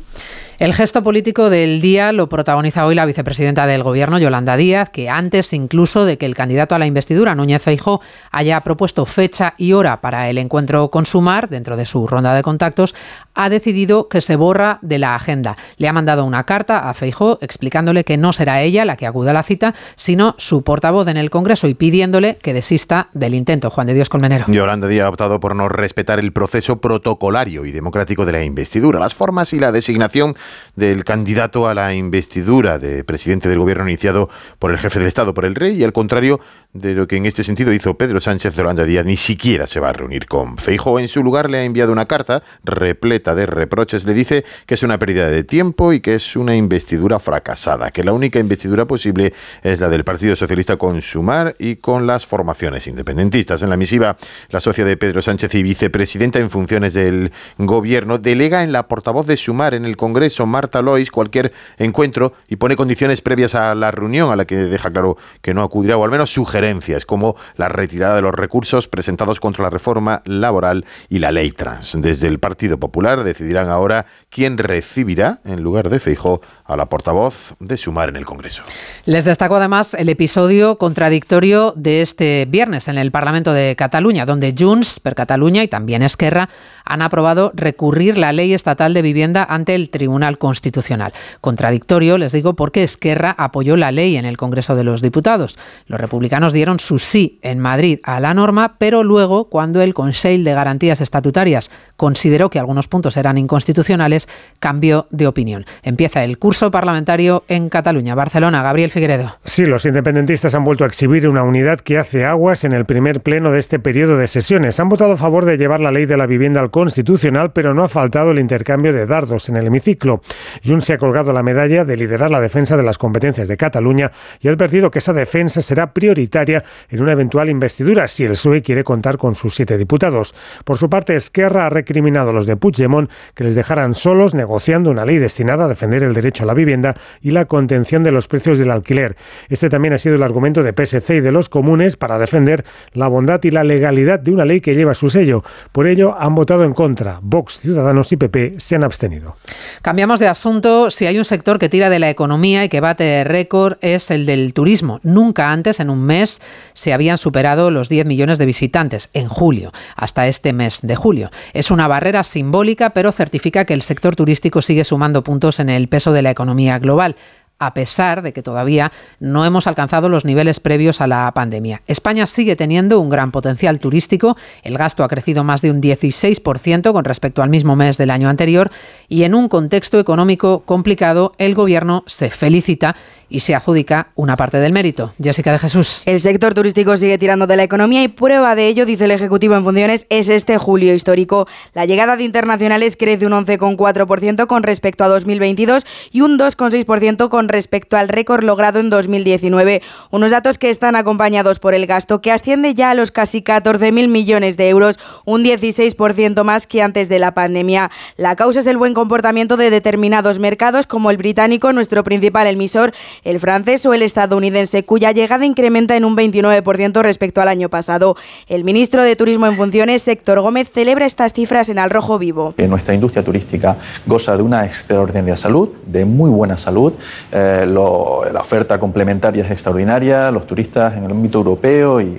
El 0.60 0.74
gesto 0.74 1.02
político 1.06 1.50
del 1.50 1.80
día 1.80 2.12
lo 2.12 2.28
protagoniza 2.28 2.86
hoy 2.86 2.94
la 2.94 3.06
vicepresidenta 3.06 3.66
del 3.66 3.82
Gobierno, 3.82 4.20
Yolanda 4.20 4.58
Díaz, 4.58 4.90
que 4.90 5.10
antes 5.10 5.54
incluso 5.54 6.04
de 6.04 6.18
que 6.18 6.26
el 6.26 6.36
candidato 6.36 6.76
a 6.76 6.80
la 6.80 6.86
investidura, 6.86 7.34
Núñez 7.34 7.62
Feijó, 7.62 8.02
haya 8.30 8.60
propuesto 8.60 9.06
fecha 9.06 9.54
y 9.58 9.72
hora 9.72 10.02
para 10.02 10.30
el 10.30 10.38
encuentro 10.38 10.92
con 10.92 11.06
Sumar, 11.06 11.48
dentro 11.48 11.78
de 11.78 11.86
su 11.86 12.06
ronda 12.08 12.34
de 12.34 12.44
contactos, 12.44 12.94
ha 13.36 13.48
decidido 13.48 14.10
que 14.10 14.20
se 14.20 14.36
borra 14.36 14.80
de 14.82 15.00
la 15.00 15.16
agenda. 15.16 15.56
Le 15.78 15.88
ha 15.88 15.94
mandado 15.94 16.26
una 16.26 16.44
carta 16.44 16.90
a 16.90 16.94
Feijó 16.94 17.38
explicándole 17.40 18.04
que 18.04 18.18
no 18.18 18.34
será 18.34 18.62
ella 18.62 18.84
la 18.84 18.98
que 18.98 19.08
acuda 19.08 19.32
a 19.32 19.36
la 19.36 19.44
cita, 19.44 19.76
sino 19.96 20.36
su 20.38 20.64
portavoz 20.64 21.08
en 21.08 21.16
el 21.16 21.30
Congreso 21.30 21.70
y 21.70 21.74
pidiéndole 21.74 22.36
que 22.36 22.54
desista 22.54 23.08
del 23.14 23.34
intento. 23.34 23.70
Juan 23.70 23.88
de 23.88 23.94
Dios 23.94 24.10
Colmenero. 24.10 24.44
Yolanda 24.50 24.90
Díaz 24.90 25.06
ha 25.06 25.10
optado 25.10 25.40
por 25.40 25.56
no 25.56 25.70
respetar 25.70 26.20
el 26.20 26.34
proceso 26.34 26.82
protocolario 26.82 27.64
y 27.64 27.72
democrático 27.72 28.26
de 28.26 28.34
la 28.34 28.44
investidura, 28.44 29.00
las 29.00 29.16
formas 29.16 29.54
y 29.54 29.60
la 29.62 29.72
designación 29.72 30.34
del 30.76 31.04
candidato 31.04 31.68
a 31.68 31.74
la 31.74 31.94
investidura 31.94 32.80
de 32.80 33.04
presidente 33.04 33.50
del 33.50 33.60
gobierno 33.60 33.88
iniciado 33.88 34.30
por 34.60 34.72
el 34.72 34.78
jefe 34.78 35.00
del 35.00 35.08
Estado, 35.08 35.34
por 35.34 35.46
el 35.46 35.56
rey, 35.56 35.76
y 35.76 35.84
al 35.84 35.94
contrario 35.94 36.40
de 36.74 36.94
lo 36.94 37.08
que 37.08 37.16
en 37.16 37.26
este 37.26 37.44
sentido 37.44 37.74
hizo 37.74 37.96
Pedro 37.96 38.20
Sánchez 38.20 38.56
de 38.56 38.62
Holanda 38.62 38.84
Díaz, 38.84 39.06
ni 39.06 39.18
siquiera 39.18 39.66
se 39.66 39.80
va 39.80 39.90
a 39.90 39.94
reunir 39.94 40.28
con 40.28 40.58
Feijo. 40.58 41.00
En 41.00 41.08
su 41.08 41.24
lugar 41.24 41.50
le 41.50 41.58
ha 41.58 41.64
enviado 41.64 41.92
una 41.92 42.06
carta 42.06 42.44
repleta 42.64 43.34
de 43.34 43.48
reproches. 43.48 44.06
Le 44.06 44.14
dice 44.14 44.46
que 44.66 44.76
es 44.76 44.84
una 44.84 45.00
pérdida 45.00 45.30
de 45.30 45.44
tiempo 45.44 45.94
y 45.94 46.00
que 46.00 46.16
es 46.16 46.36
una 46.36 46.56
investidura 46.56 47.20
fracasada, 47.20 47.92
que 47.92 48.04
la 48.04 48.14
única 48.14 48.40
investidura 48.40 48.86
posible 48.86 49.34
es 49.64 49.80
la 49.80 49.90
del 49.90 50.04
Partido 50.04 50.36
Socialista 50.36 50.78
con 50.78 51.02
Sumar 51.02 51.56
y 51.58 51.78
con 51.78 52.06
las 52.06 52.28
formaciones 52.28 52.86
independentistas. 52.86 53.64
En 53.64 53.70
la 53.70 53.78
misiva, 53.78 54.18
la 54.50 54.60
socia 54.60 54.86
de 54.86 54.96
Pedro 54.96 55.22
Sánchez 55.22 55.56
y 55.56 55.64
vicepresidenta 55.64 56.40
en 56.40 56.50
funciones 56.50 56.94
del 56.94 57.32
gobierno 57.58 58.20
delega 58.20 58.64
en 58.64 58.72
la 58.72 58.88
portavoz 58.88 59.26
de 59.26 59.38
Sumar 59.38 59.74
en 59.74 59.86
el 59.86 59.98
Congreso 59.98 60.39
Marta 60.46 60.82
Lois, 60.82 61.12
cualquier 61.12 61.52
encuentro 61.78 62.34
y 62.48 62.56
pone 62.56 62.76
condiciones 62.76 63.22
previas 63.22 63.56
a 63.56 63.76
la 63.76 63.92
reunión 63.92 64.32
a 64.32 64.36
la 64.36 64.46
que 64.46 64.56
deja 64.56 64.92
claro 64.92 65.18
que 65.42 65.54
no 65.54 65.64
acudirá, 65.64 65.98
o 65.98 66.04
al 66.04 66.12
menos 66.12 66.32
sugerencias, 66.32 67.06
como 67.06 67.36
la 67.56 67.70
retirada 67.70 68.16
de 68.16 68.22
los 68.22 68.34
recursos 68.34 68.88
presentados 68.88 69.40
contra 69.40 69.64
la 69.64 69.70
reforma 69.70 70.22
laboral 70.26 70.86
y 71.10 71.20
la 71.20 71.32
ley 71.32 71.52
trans. 71.52 71.98
Desde 72.02 72.28
el 72.28 72.40
Partido 72.40 72.80
Popular 72.80 73.24
decidirán 73.24 73.70
ahora 73.70 74.06
quién 74.30 74.58
recibirá, 74.58 75.40
en 75.46 75.62
lugar 75.62 75.90
de 75.90 76.00
Feijó, 76.00 76.42
a 76.70 76.78
la 76.78 76.86
portavoz 76.86 77.56
de 77.60 77.76
Sumar 77.78 78.10
en 78.10 78.16
el 78.16 78.26
Congreso. 78.26 78.64
Les 79.06 79.26
destacó 79.26 79.56
además 79.56 79.96
el 79.96 80.08
episodio 80.08 80.78
contradictorio 80.78 81.74
de 81.76 82.02
este 82.02 82.46
viernes 82.48 82.88
en 82.88 82.98
el 82.98 83.12
Parlamento 83.12 83.52
de 83.54 83.76
Cataluña, 83.76 84.26
donde 84.26 84.56
Junts 84.58 85.00
per 85.00 85.16
Cataluña 85.16 85.64
y 85.64 85.68
también 85.68 86.04
Esquerra 86.04 86.50
han 86.86 87.02
aprobado 87.02 87.52
recurrir 87.56 88.18
la 88.18 88.34
ley 88.34 88.54
estatal 88.54 88.94
de 88.94 89.02
vivienda 89.02 89.44
ante 89.44 89.76
el 89.76 89.90
Tribunal 89.90 90.38
Constitucional. 90.38 91.14
Contradictorio, 91.42 92.18
les 92.18 92.32
digo, 92.32 92.56
porque 92.56 92.84
Esquerra 92.84 93.36
apoyó 93.38 93.76
la 93.76 93.92
ley 93.92 94.16
en 94.16 94.26
el 94.26 94.38
Congreso 94.38 94.76
de 94.76 94.84
los 94.84 95.02
Diputados. 95.02 95.58
Los 95.88 96.00
republicanos 96.00 96.54
dieron 96.54 96.80
su 96.80 97.00
sí 97.00 97.40
en 97.42 97.60
Madrid 97.60 98.00
a 98.04 98.20
la 98.20 98.34
norma, 98.34 98.76
pero 98.78 99.04
luego, 99.04 99.50
cuando 99.50 99.82
el 99.82 99.94
Consejo 99.94 100.20
de 100.20 100.54
Garantías 100.54 101.02
Estatutarias 101.02 101.72
consideró 102.00 102.50
que 102.50 102.60
algunos 102.60 102.88
puntos 102.88 103.18
eran 103.18 103.38
inconstitucionales, 103.38 104.30
cambió 104.62 105.08
de 105.10 105.28
opinión. 105.28 105.66
Empieza 105.84 106.24
el 106.24 106.40
curso 106.40 106.72
parlamentario 106.72 107.44
en 107.50 107.68
Cataluña. 107.68 108.16
Barcelona, 108.16 108.64
Gabriel 108.64 108.90
Figueredo. 108.90 109.38
Sí, 109.44 109.66
los 109.66 109.86
independentistas 109.86 110.56
han 110.56 110.64
vuelto 110.64 110.86
a 110.86 110.88
exhibir 110.88 111.28
una 111.28 111.44
unidad 111.44 111.82
que 111.82 111.98
hace 111.98 112.24
aguas 112.24 112.64
en 112.64 112.72
el 112.72 112.86
primer 112.86 113.20
pleno 113.20 113.52
de 113.52 113.60
este 113.60 113.80
periodo 113.80 114.18
de 114.18 114.30
sesiones. 114.30 114.80
Han 114.80 114.88
votado 114.88 115.12
a 115.12 115.18
favor 115.18 115.44
de 115.44 115.58
llevar 115.58 115.82
la 115.82 115.92
ley 115.92 116.06
de 116.06 116.16
la 116.16 116.26
vivienda 116.26 116.62
al 116.62 116.72
Constitucional, 116.72 117.52
pero 117.52 117.74
no 117.74 117.84
ha 117.84 117.90
faltado 117.90 118.32
el 118.32 118.40
intercambio 118.40 118.94
de 118.94 119.06
dardos 119.06 119.50
en 119.50 119.58
el 119.58 119.68
hemiciclo. 119.68 120.22
Junts 120.66 120.86
se 120.86 120.94
ha 120.94 120.98
colgado 120.98 121.34
la 121.34 121.44
medalla 121.44 121.84
de 121.84 121.98
liderar 121.98 122.32
la 122.32 122.40
defensa 122.40 122.78
de 122.78 122.84
las 122.84 122.98
competencias 122.98 123.50
de 123.50 123.58
Cataluña 123.58 124.10
y 124.40 124.48
ha 124.48 124.52
advertido 124.52 124.90
que 124.90 125.00
esa 125.00 125.12
defensa 125.12 125.62
será 125.62 125.94
prioritaria 125.94 126.64
en 126.88 127.02
una 127.02 127.12
eventual 127.12 127.50
investidura 127.50 128.08
si 128.08 128.24
el 128.24 128.32
PSOE 128.32 128.62
quiere 128.62 128.86
contar 128.86 129.18
con 129.18 129.36
sus 129.36 129.54
siete 129.54 129.78
diputados. 129.78 130.34
Por 130.64 130.78
su 130.78 130.90
parte, 130.90 131.18
Esquerra 131.18 131.66
ha 131.66 131.70
recriminado 131.90 132.32
los 132.32 132.46
de 132.46 132.56
Puigdemont 132.56 133.10
que 133.34 133.44
les 133.44 133.56
dejaran 133.56 133.96
solos 133.96 134.36
negociando 134.36 134.92
una 134.92 135.06
ley 135.06 135.18
destinada 135.18 135.66
a 135.66 135.68
defender 135.68 136.04
el 136.04 136.14
derecho 136.14 136.44
a 136.44 136.46
la 136.46 136.54
vivienda 136.54 136.96
y 137.20 137.32
la 137.32 137.46
contención 137.46 138.04
de 138.04 138.12
los 138.12 138.28
precios 138.28 138.60
del 138.60 138.70
alquiler. 138.70 139.16
Este 139.50 139.72
también 139.72 139.96
ha 139.96 139.98
sido 139.98 140.14
el 140.14 140.22
argumento 140.22 140.62
de 140.62 140.72
PSC 140.72 141.16
y 141.16 141.22
de 141.22 141.32
los 141.32 141.50
comunes 141.50 141.98
para 141.98 142.20
defender 142.20 142.64
la 142.94 143.08
bondad 143.08 143.44
y 143.44 143.50
la 143.50 143.64
legalidad 143.64 144.20
de 144.20 144.30
una 144.30 144.46
ley 144.46 144.62
que 144.62 144.76
lleva 144.76 144.94
su 144.94 145.10
sello. 145.10 145.44
Por 145.72 145.88
ello, 145.88 146.16
han 146.20 146.36
votado 146.36 146.64
en 146.64 146.74
contra. 146.74 147.20
Vox, 147.24 147.60
Ciudadanos 147.60 148.12
y 148.12 148.18
PP 148.18 148.60
se 148.60 148.76
han 148.76 148.84
abstenido. 148.84 149.36
Cambiamos 149.82 150.20
de 150.20 150.28
asunto. 150.28 150.92
Si 150.92 151.08
hay 151.08 151.18
un 151.18 151.26
sector 151.26 151.58
que 151.58 151.70
tira 151.70 151.90
de 151.90 151.98
la 151.98 152.12
economía 152.12 152.64
y 152.64 152.70
que 152.70 152.82
bate 152.82 153.24
récord 153.24 153.78
es 153.82 154.12
el 154.12 154.28
del 154.28 154.54
turismo. 154.54 155.00
Nunca 155.02 155.52
antes, 155.52 155.80
en 155.80 155.90
un 155.90 156.04
mes, 156.04 156.40
se 156.74 156.94
habían 156.94 157.18
superado 157.18 157.72
los 157.72 157.90
10 157.90 158.06
millones 158.06 158.38
de 158.38 158.46
visitantes, 158.46 159.10
en 159.14 159.28
julio, 159.28 159.72
hasta 159.96 160.28
este 160.28 160.54
mes 160.54 160.82
de 160.84 160.96
julio. 160.96 161.32
Es 161.54 161.72
una 161.72 161.79
barrera 161.88 162.24
simbólica, 162.24 162.92
pero 162.92 163.12
certifica 163.12 163.66
que 163.66 163.74
el 163.74 163.82
sector 163.82 164.16
turístico 164.16 164.62
sigue 164.62 164.84
sumando 164.84 165.24
puntos 165.24 165.60
en 165.60 165.70
el 165.70 165.88
peso 165.88 166.12
de 166.12 166.22
la 166.22 166.32
economía 166.32 166.80
global 166.80 167.16
a 167.60 167.74
pesar 167.74 168.22
de 168.22 168.34
que 168.34 168.42
todavía 168.42 168.92
no 169.20 169.46
hemos 169.46 169.68
alcanzado 169.68 170.10
los 170.10 170.26
niveles 170.26 170.60
previos 170.60 171.02
a 171.02 171.08
la 171.08 171.32
pandemia. 171.34 171.82
España 171.88 172.26
sigue 172.26 172.56
teniendo 172.56 173.00
un 173.00 173.10
gran 173.10 173.32
potencial 173.32 173.80
turístico, 173.80 174.38
el 174.64 174.78
gasto 174.78 175.04
ha 175.04 175.10
crecido 175.10 175.44
más 175.44 175.62
de 175.62 175.70
un 175.70 175.82
16% 175.82 176.94
con 176.94 177.04
respecto 177.04 177.44
al 177.44 177.50
mismo 177.50 177.76
mes 177.76 177.98
del 177.98 178.12
año 178.12 178.30
anterior 178.30 178.72
y 179.10 179.24
en 179.24 179.36
un 179.36 179.50
contexto 179.50 180.00
económico 180.00 180.62
complicado 180.62 181.34
el 181.38 181.54
Gobierno 181.54 182.04
se 182.08 182.30
felicita 182.30 182.96
y 183.30 183.42
se 183.42 183.56
adjudica 183.56 184.08
una 184.16 184.36
parte 184.36 184.58
del 184.58 184.74
mérito. 184.74 185.14
Jessica 185.22 185.52
de 185.52 185.60
Jesús. 185.60 186.04
El 186.06 186.20
sector 186.20 186.54
turístico 186.54 186.98
sigue 186.98 187.18
tirando 187.18 187.48
de 187.48 187.56
la 187.56 187.64
economía 187.64 188.04
y 188.04 188.08
prueba 188.08 188.56
de 188.56 188.68
ello, 188.68 188.86
dice 188.86 189.06
el 189.06 189.12
Ejecutivo 189.12 189.56
en 189.56 189.64
funciones, 189.64 190.06
es 190.10 190.30
este 190.30 190.58
julio 190.58 190.94
histórico. 190.94 191.48
La 191.74 191.86
llegada 191.86 192.18
de 192.18 192.24
internacionales 192.24 192.98
crece 192.98 193.26
un 193.26 193.34
11,4% 193.34 194.48
con 194.48 194.64
respecto 194.64 195.04
a 195.04 195.08
2022 195.08 195.86
y 196.12 196.22
un 196.22 196.38
2,6% 196.40 197.30
con 197.30 197.50
respecto 197.50 197.98
al 197.98 198.10
récord 198.10 198.44
logrado 198.44 198.80
en 198.80 198.90
2019. 198.90 199.82
Unos 200.12 200.32
datos 200.32 200.58
que 200.58 200.70
están 200.70 200.96
acompañados 200.96 201.60
por 201.60 201.74
el 201.74 201.86
gasto 201.86 202.22
que 202.22 202.32
asciende 202.32 202.74
ya 202.74 202.92
a 202.92 202.94
los 202.96 203.12
casi 203.12 203.42
14.000 203.42 204.08
millones 204.08 204.58
de 204.58 204.70
euros, 204.70 205.00
un 205.26 205.44
16% 205.44 206.44
más 206.44 206.68
que 206.68 206.82
antes 206.82 207.10
de 207.10 207.20
la 207.20 207.34
pandemia. 207.34 207.92
La 208.18 208.36
causa 208.36 208.62
es 208.62 208.68
el 208.68 208.78
buen 208.78 208.94
comportamiento 208.94 209.58
de 209.58 209.70
determinados 209.70 210.40
mercados 210.40 210.88
como 210.88 211.12
el 211.12 211.18
británico, 211.18 211.74
nuestro 211.74 212.04
principal 212.04 212.48
emisor, 212.48 212.94
el 213.24 213.40
francés 213.40 213.86
o 213.86 213.94
el 213.94 214.02
estadounidense, 214.02 214.84
cuya 214.84 215.12
llegada 215.12 215.46
incrementa 215.46 215.96
en 215.96 216.06
un 216.06 216.16
29% 216.16 217.02
respecto 217.02 217.42
al 217.42 217.48
año 217.48 217.70
pasado. 217.70 218.16
El 218.48 218.64
ministro 218.64 219.04
de 219.04 219.16
Turismo 219.16 219.48
en 219.48 219.56
funciones, 219.56 220.08
Héctor 220.08 220.42
Gómez, 220.42 220.70
celebra 220.72 221.06
estas 221.06 221.34
cifras 221.34 221.70
en 221.70 221.80
Al 221.80 221.90
Rojo 221.90 222.20
Vivo. 222.20 222.54
Nuestra 222.58 222.94
industria 222.94 223.24
turística 223.24 223.78
goza 224.06 224.38
de 224.38 224.44
una 224.44 224.66
extraordinaria 224.66 225.36
salud, 225.36 225.70
de 225.86 226.06
muy 226.06 226.30
buena 226.30 226.58
salud. 226.58 226.94
Eh, 227.32 227.66
la 227.68 228.40
oferta 228.40 228.80
complementaria 228.80 229.44
es 229.44 229.52
extraordinaria. 229.52 230.32
Los 230.32 230.46
turistas 230.46 230.96
en 230.96 231.06
el 231.06 231.12
ámbito 231.12 231.40
europeo 231.40 232.00
y 232.02 232.18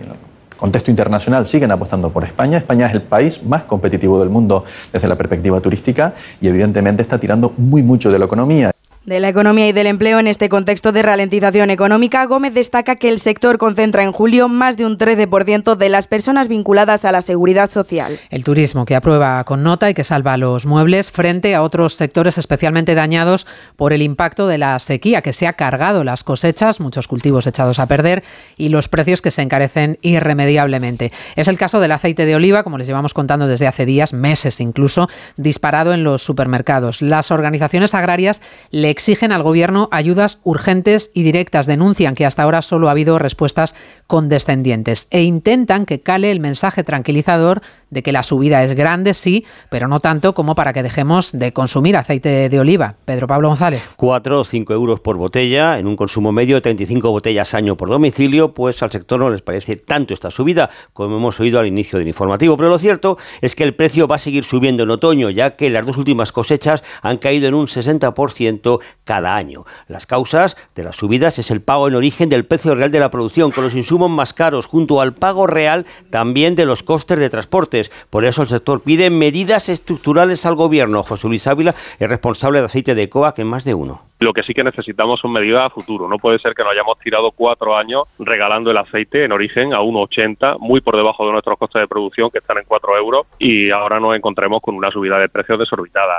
contexto 0.57 0.91
internacional 0.91 1.47
siguen 1.47 1.71
apostando 1.71 2.11
por 2.11 2.23
España. 2.25 2.59
España 2.59 2.87
es 2.87 2.93
el 2.93 3.03
país 3.03 3.43
más 3.43 3.63
competitivo 3.65 4.21
del 4.21 4.29
mundo 4.29 4.65
desde 4.93 5.09
la 5.09 5.17
perspectiva 5.17 5.61
turística 5.61 6.13
y 6.41 6.49
evidentemente 6.49 7.03
está 7.03 7.19
tirando 7.19 7.55
muy 7.57 7.83
mucho 7.83 8.11
de 8.11 8.19
la 8.19 8.27
economía 8.27 8.71
de 9.07 9.19
la 9.19 9.31
economía 9.31 9.67
y 9.67 9.73
del 9.73 9.87
empleo 9.87 10.19
en 10.19 10.27
este 10.27 10.51
contexto 10.51 10.93
de 10.93 11.01
ralentización 11.01 11.71
económica, 11.71 12.27
Gómez 12.27 12.53
destaca 12.53 12.97
que 12.97 13.09
el 13.09 13.19
sector 13.19 13.57
concentra 13.57 14.03
en 14.03 14.13
julio 14.13 14.47
más 14.47 14.77
de 14.77 14.85
un 14.85 14.99
13% 14.99 15.75
de 15.75 15.89
las 15.89 16.07
personas 16.07 16.49
vinculadas 16.49 17.07
a 17.07 17.13
la 17.13 17.23
seguridad 17.23 17.71
social. 17.71 18.19
El 18.29 18.45
turismo 18.45 18.85
que 18.85 18.95
aprueba 18.95 19.43
con 19.45 19.63
nota 19.63 19.89
y 19.89 19.95
que 19.95 20.05
salva 20.05 20.37
los 20.37 20.67
muebles 20.67 21.11
frente 21.11 21.55
a 21.55 21.63
otros 21.63 21.95
sectores 21.95 22.37
especialmente 22.37 22.95
dañados 22.95 23.47
por 23.77 23.95
el 23.95 24.03
impacto 24.03 24.47
de 24.47 24.59
la 24.59 24.79
sequía 24.79 25.23
que 25.23 25.33
se 25.33 25.47
ha 25.47 25.55
cargado 25.55 26.05
las 26.05 26.23
cosechas, 26.23 26.79
muchos 26.79 27.09
cultivos 27.09 27.47
echados 27.47 27.79
a 27.79 27.87
perder 27.87 28.23
y 28.59 28.69
los 28.69 28.89
precios 28.89 29.23
que 29.23 29.31
se 29.31 29.41
encarecen 29.41 29.99
irremediablemente. 30.03 31.11
Es 31.37 31.49
el 31.49 31.57
caso 31.57 31.81
del 31.81 31.93
aceite 31.93 32.27
de 32.27 32.37
oliva, 32.37 32.65
como 32.65 32.77
les 32.77 32.87
llevamos 32.87 33.15
contando 33.15 33.47
desde 33.47 33.67
hace 33.67 33.87
días, 33.87 34.13
meses 34.13 34.61
incluso, 34.61 35.09
disparado 35.39 35.95
en 35.95 36.05
los 36.05 36.23
supermercados. 36.23 37.01
Las 37.01 37.31
organizaciones 37.31 37.95
agrarias 37.95 38.43
le 38.71 38.90
exigen 38.91 39.33
al 39.33 39.43
Gobierno 39.43 39.89
ayudas 39.91 40.41
urgentes 40.45 41.11
y 41.15 41.23
directas, 41.23 41.67
denuncian 41.67 42.15
que 42.15 42.27
hasta 42.27 42.43
ahora 42.43 42.63
solo 42.63 42.89
ha 42.89 42.93
habido 42.93 43.19
respuestas 43.19 43.75
condescendientes 44.07 45.07
e 45.11 45.23
intentan 45.23 45.87
que 45.87 46.01
cale 46.01 46.31
el 46.31 46.41
mensaje 46.41 46.85
tranquilizador 46.85 47.63
de 47.91 48.03
que 48.03 48.13
la 48.13 48.23
subida 48.23 48.63
es 48.63 48.75
grande, 48.75 49.15
sí, 49.15 49.45
pero 49.69 49.89
no 49.89 50.01
tanto 50.01 50.35
como 50.35 50.55
para 50.55 50.73
que 50.73 50.83
dejemos 50.83 51.33
de 51.33 51.53
consumir 51.53 51.97
aceite 51.97 52.49
de 52.49 52.61
oliva. 52.61 52.95
Pedro 53.05 53.27
Pablo 53.27 53.49
González. 53.49 53.95
Cuatro 53.97 54.41
o 54.41 54.45
cinco 54.45 54.73
euros 54.73 55.01
por 55.01 55.17
botella, 55.17 55.79
en 55.79 55.87
un 55.87 55.97
consumo 55.97 56.33
medio 56.33 56.57
de 56.57 56.61
35 56.61 57.11
botellas 57.11 57.55
año 57.55 57.77
por 57.77 57.89
domicilio, 57.89 58.55
pues 58.55 58.83
al 58.83 58.91
sector 58.91 59.21
no 59.21 59.31
les 59.31 59.43
parece 59.43 59.77
tanto 59.77 60.15
esta 60.15 60.31
subida, 60.31 60.71
como 60.93 61.17
hemos 61.17 61.39
oído 61.41 61.59
al 61.59 61.67
inicio 61.67 61.99
del 61.99 62.09
informativo. 62.09 62.57
Pero 62.57 62.69
lo 62.69 62.79
cierto 62.79 63.19
es 63.41 63.55
que 63.55 63.65
el 63.65 63.75
precio 63.75 64.07
va 64.07 64.17
a 64.17 64.19
seguir 64.19 64.45
subiendo 64.45 64.85
en 64.85 64.91
otoño, 64.91 65.31
ya 65.31 65.57
que 65.57 65.71
las 65.71 65.85
dos 65.85 65.97
últimas 65.97 66.33
cosechas 66.33 66.83
han 67.03 67.19
caído 67.19 67.49
en 67.49 67.55
un 67.55 67.67
60% 67.67 68.81
cada 69.05 69.35
año. 69.35 69.65
Las 69.89 70.07
causas 70.07 70.57
de 70.75 70.85
las 70.85 70.97
subidas 70.97 71.39
es 71.39 71.51
el 71.51 71.61
pago 71.61 71.89
en 71.89 71.95
origen 71.95 72.29
del 72.29 72.45
precio 72.45 72.75
real 72.75 72.91
de 72.91 73.01
la 73.01 73.11
producción, 73.11 73.51
con 73.51 73.65
los 73.65 73.75
insumos 73.75 74.11
más 74.11 74.33
caros, 74.33 74.67
junto 74.67 75.01
al 75.01 75.15
pago 75.15 75.47
real 75.47 75.87
también 76.11 76.55
de 76.55 76.67
los 76.67 76.83
costes 76.83 77.19
de 77.19 77.31
transporte 77.31 77.80
por 78.11 78.25
eso 78.25 78.43
el 78.43 78.49
sector 78.49 78.83
pide 78.83 79.11
medidas 79.11 79.69
estructurales 79.69 80.45
al 80.47 80.55
gobierno. 80.55 81.03
José 81.03 81.29
Luis 81.29 81.47
Ávila 81.47 81.75
es 81.99 82.09
responsable 82.09 82.59
de 82.59 82.67
aceite 82.67 82.95
de 82.95 83.09
COAC 83.09 83.39
en 83.39 83.47
más 83.47 83.65
de 83.65 83.75
uno. 83.75 84.03
Lo 84.21 84.35
que 84.35 84.43
sí 84.43 84.53
que 84.53 84.63
necesitamos 84.63 85.19
son 85.21 85.33
medidas 85.33 85.65
a 85.65 85.71
futuro. 85.71 86.07
No 86.07 86.19
puede 86.19 86.39
ser 86.39 86.53
que 86.55 86.63
nos 86.63 86.73
hayamos 86.73 86.99
tirado 86.99 87.31
cuatro 87.33 87.75
años 87.75 88.03
regalando 88.19 88.71
el 88.71 88.77
aceite 88.77 89.25
en 89.25 89.33
origen 89.33 89.73
a 89.73 89.81
1,80, 89.81 90.59
muy 90.59 90.83
por 90.83 90.97
debajo 90.97 91.25
de 91.25 91.33
nuestros 91.33 91.59
costes 91.59 91.81
de 91.81 91.89
producción 91.89 92.31
que 92.31 92.39
están 92.39 92.59
en 92.59 92.65
4 92.67 92.99
euros 92.99 93.27
y 93.39 93.71
ahora 93.71 93.99
nos 93.99 94.15
encontremos 94.15 94.61
con 94.61 94.75
una 94.75 94.91
subida 94.91 95.19
de 95.19 95.29
precios 95.31 95.59
desorbitada. 95.59 96.15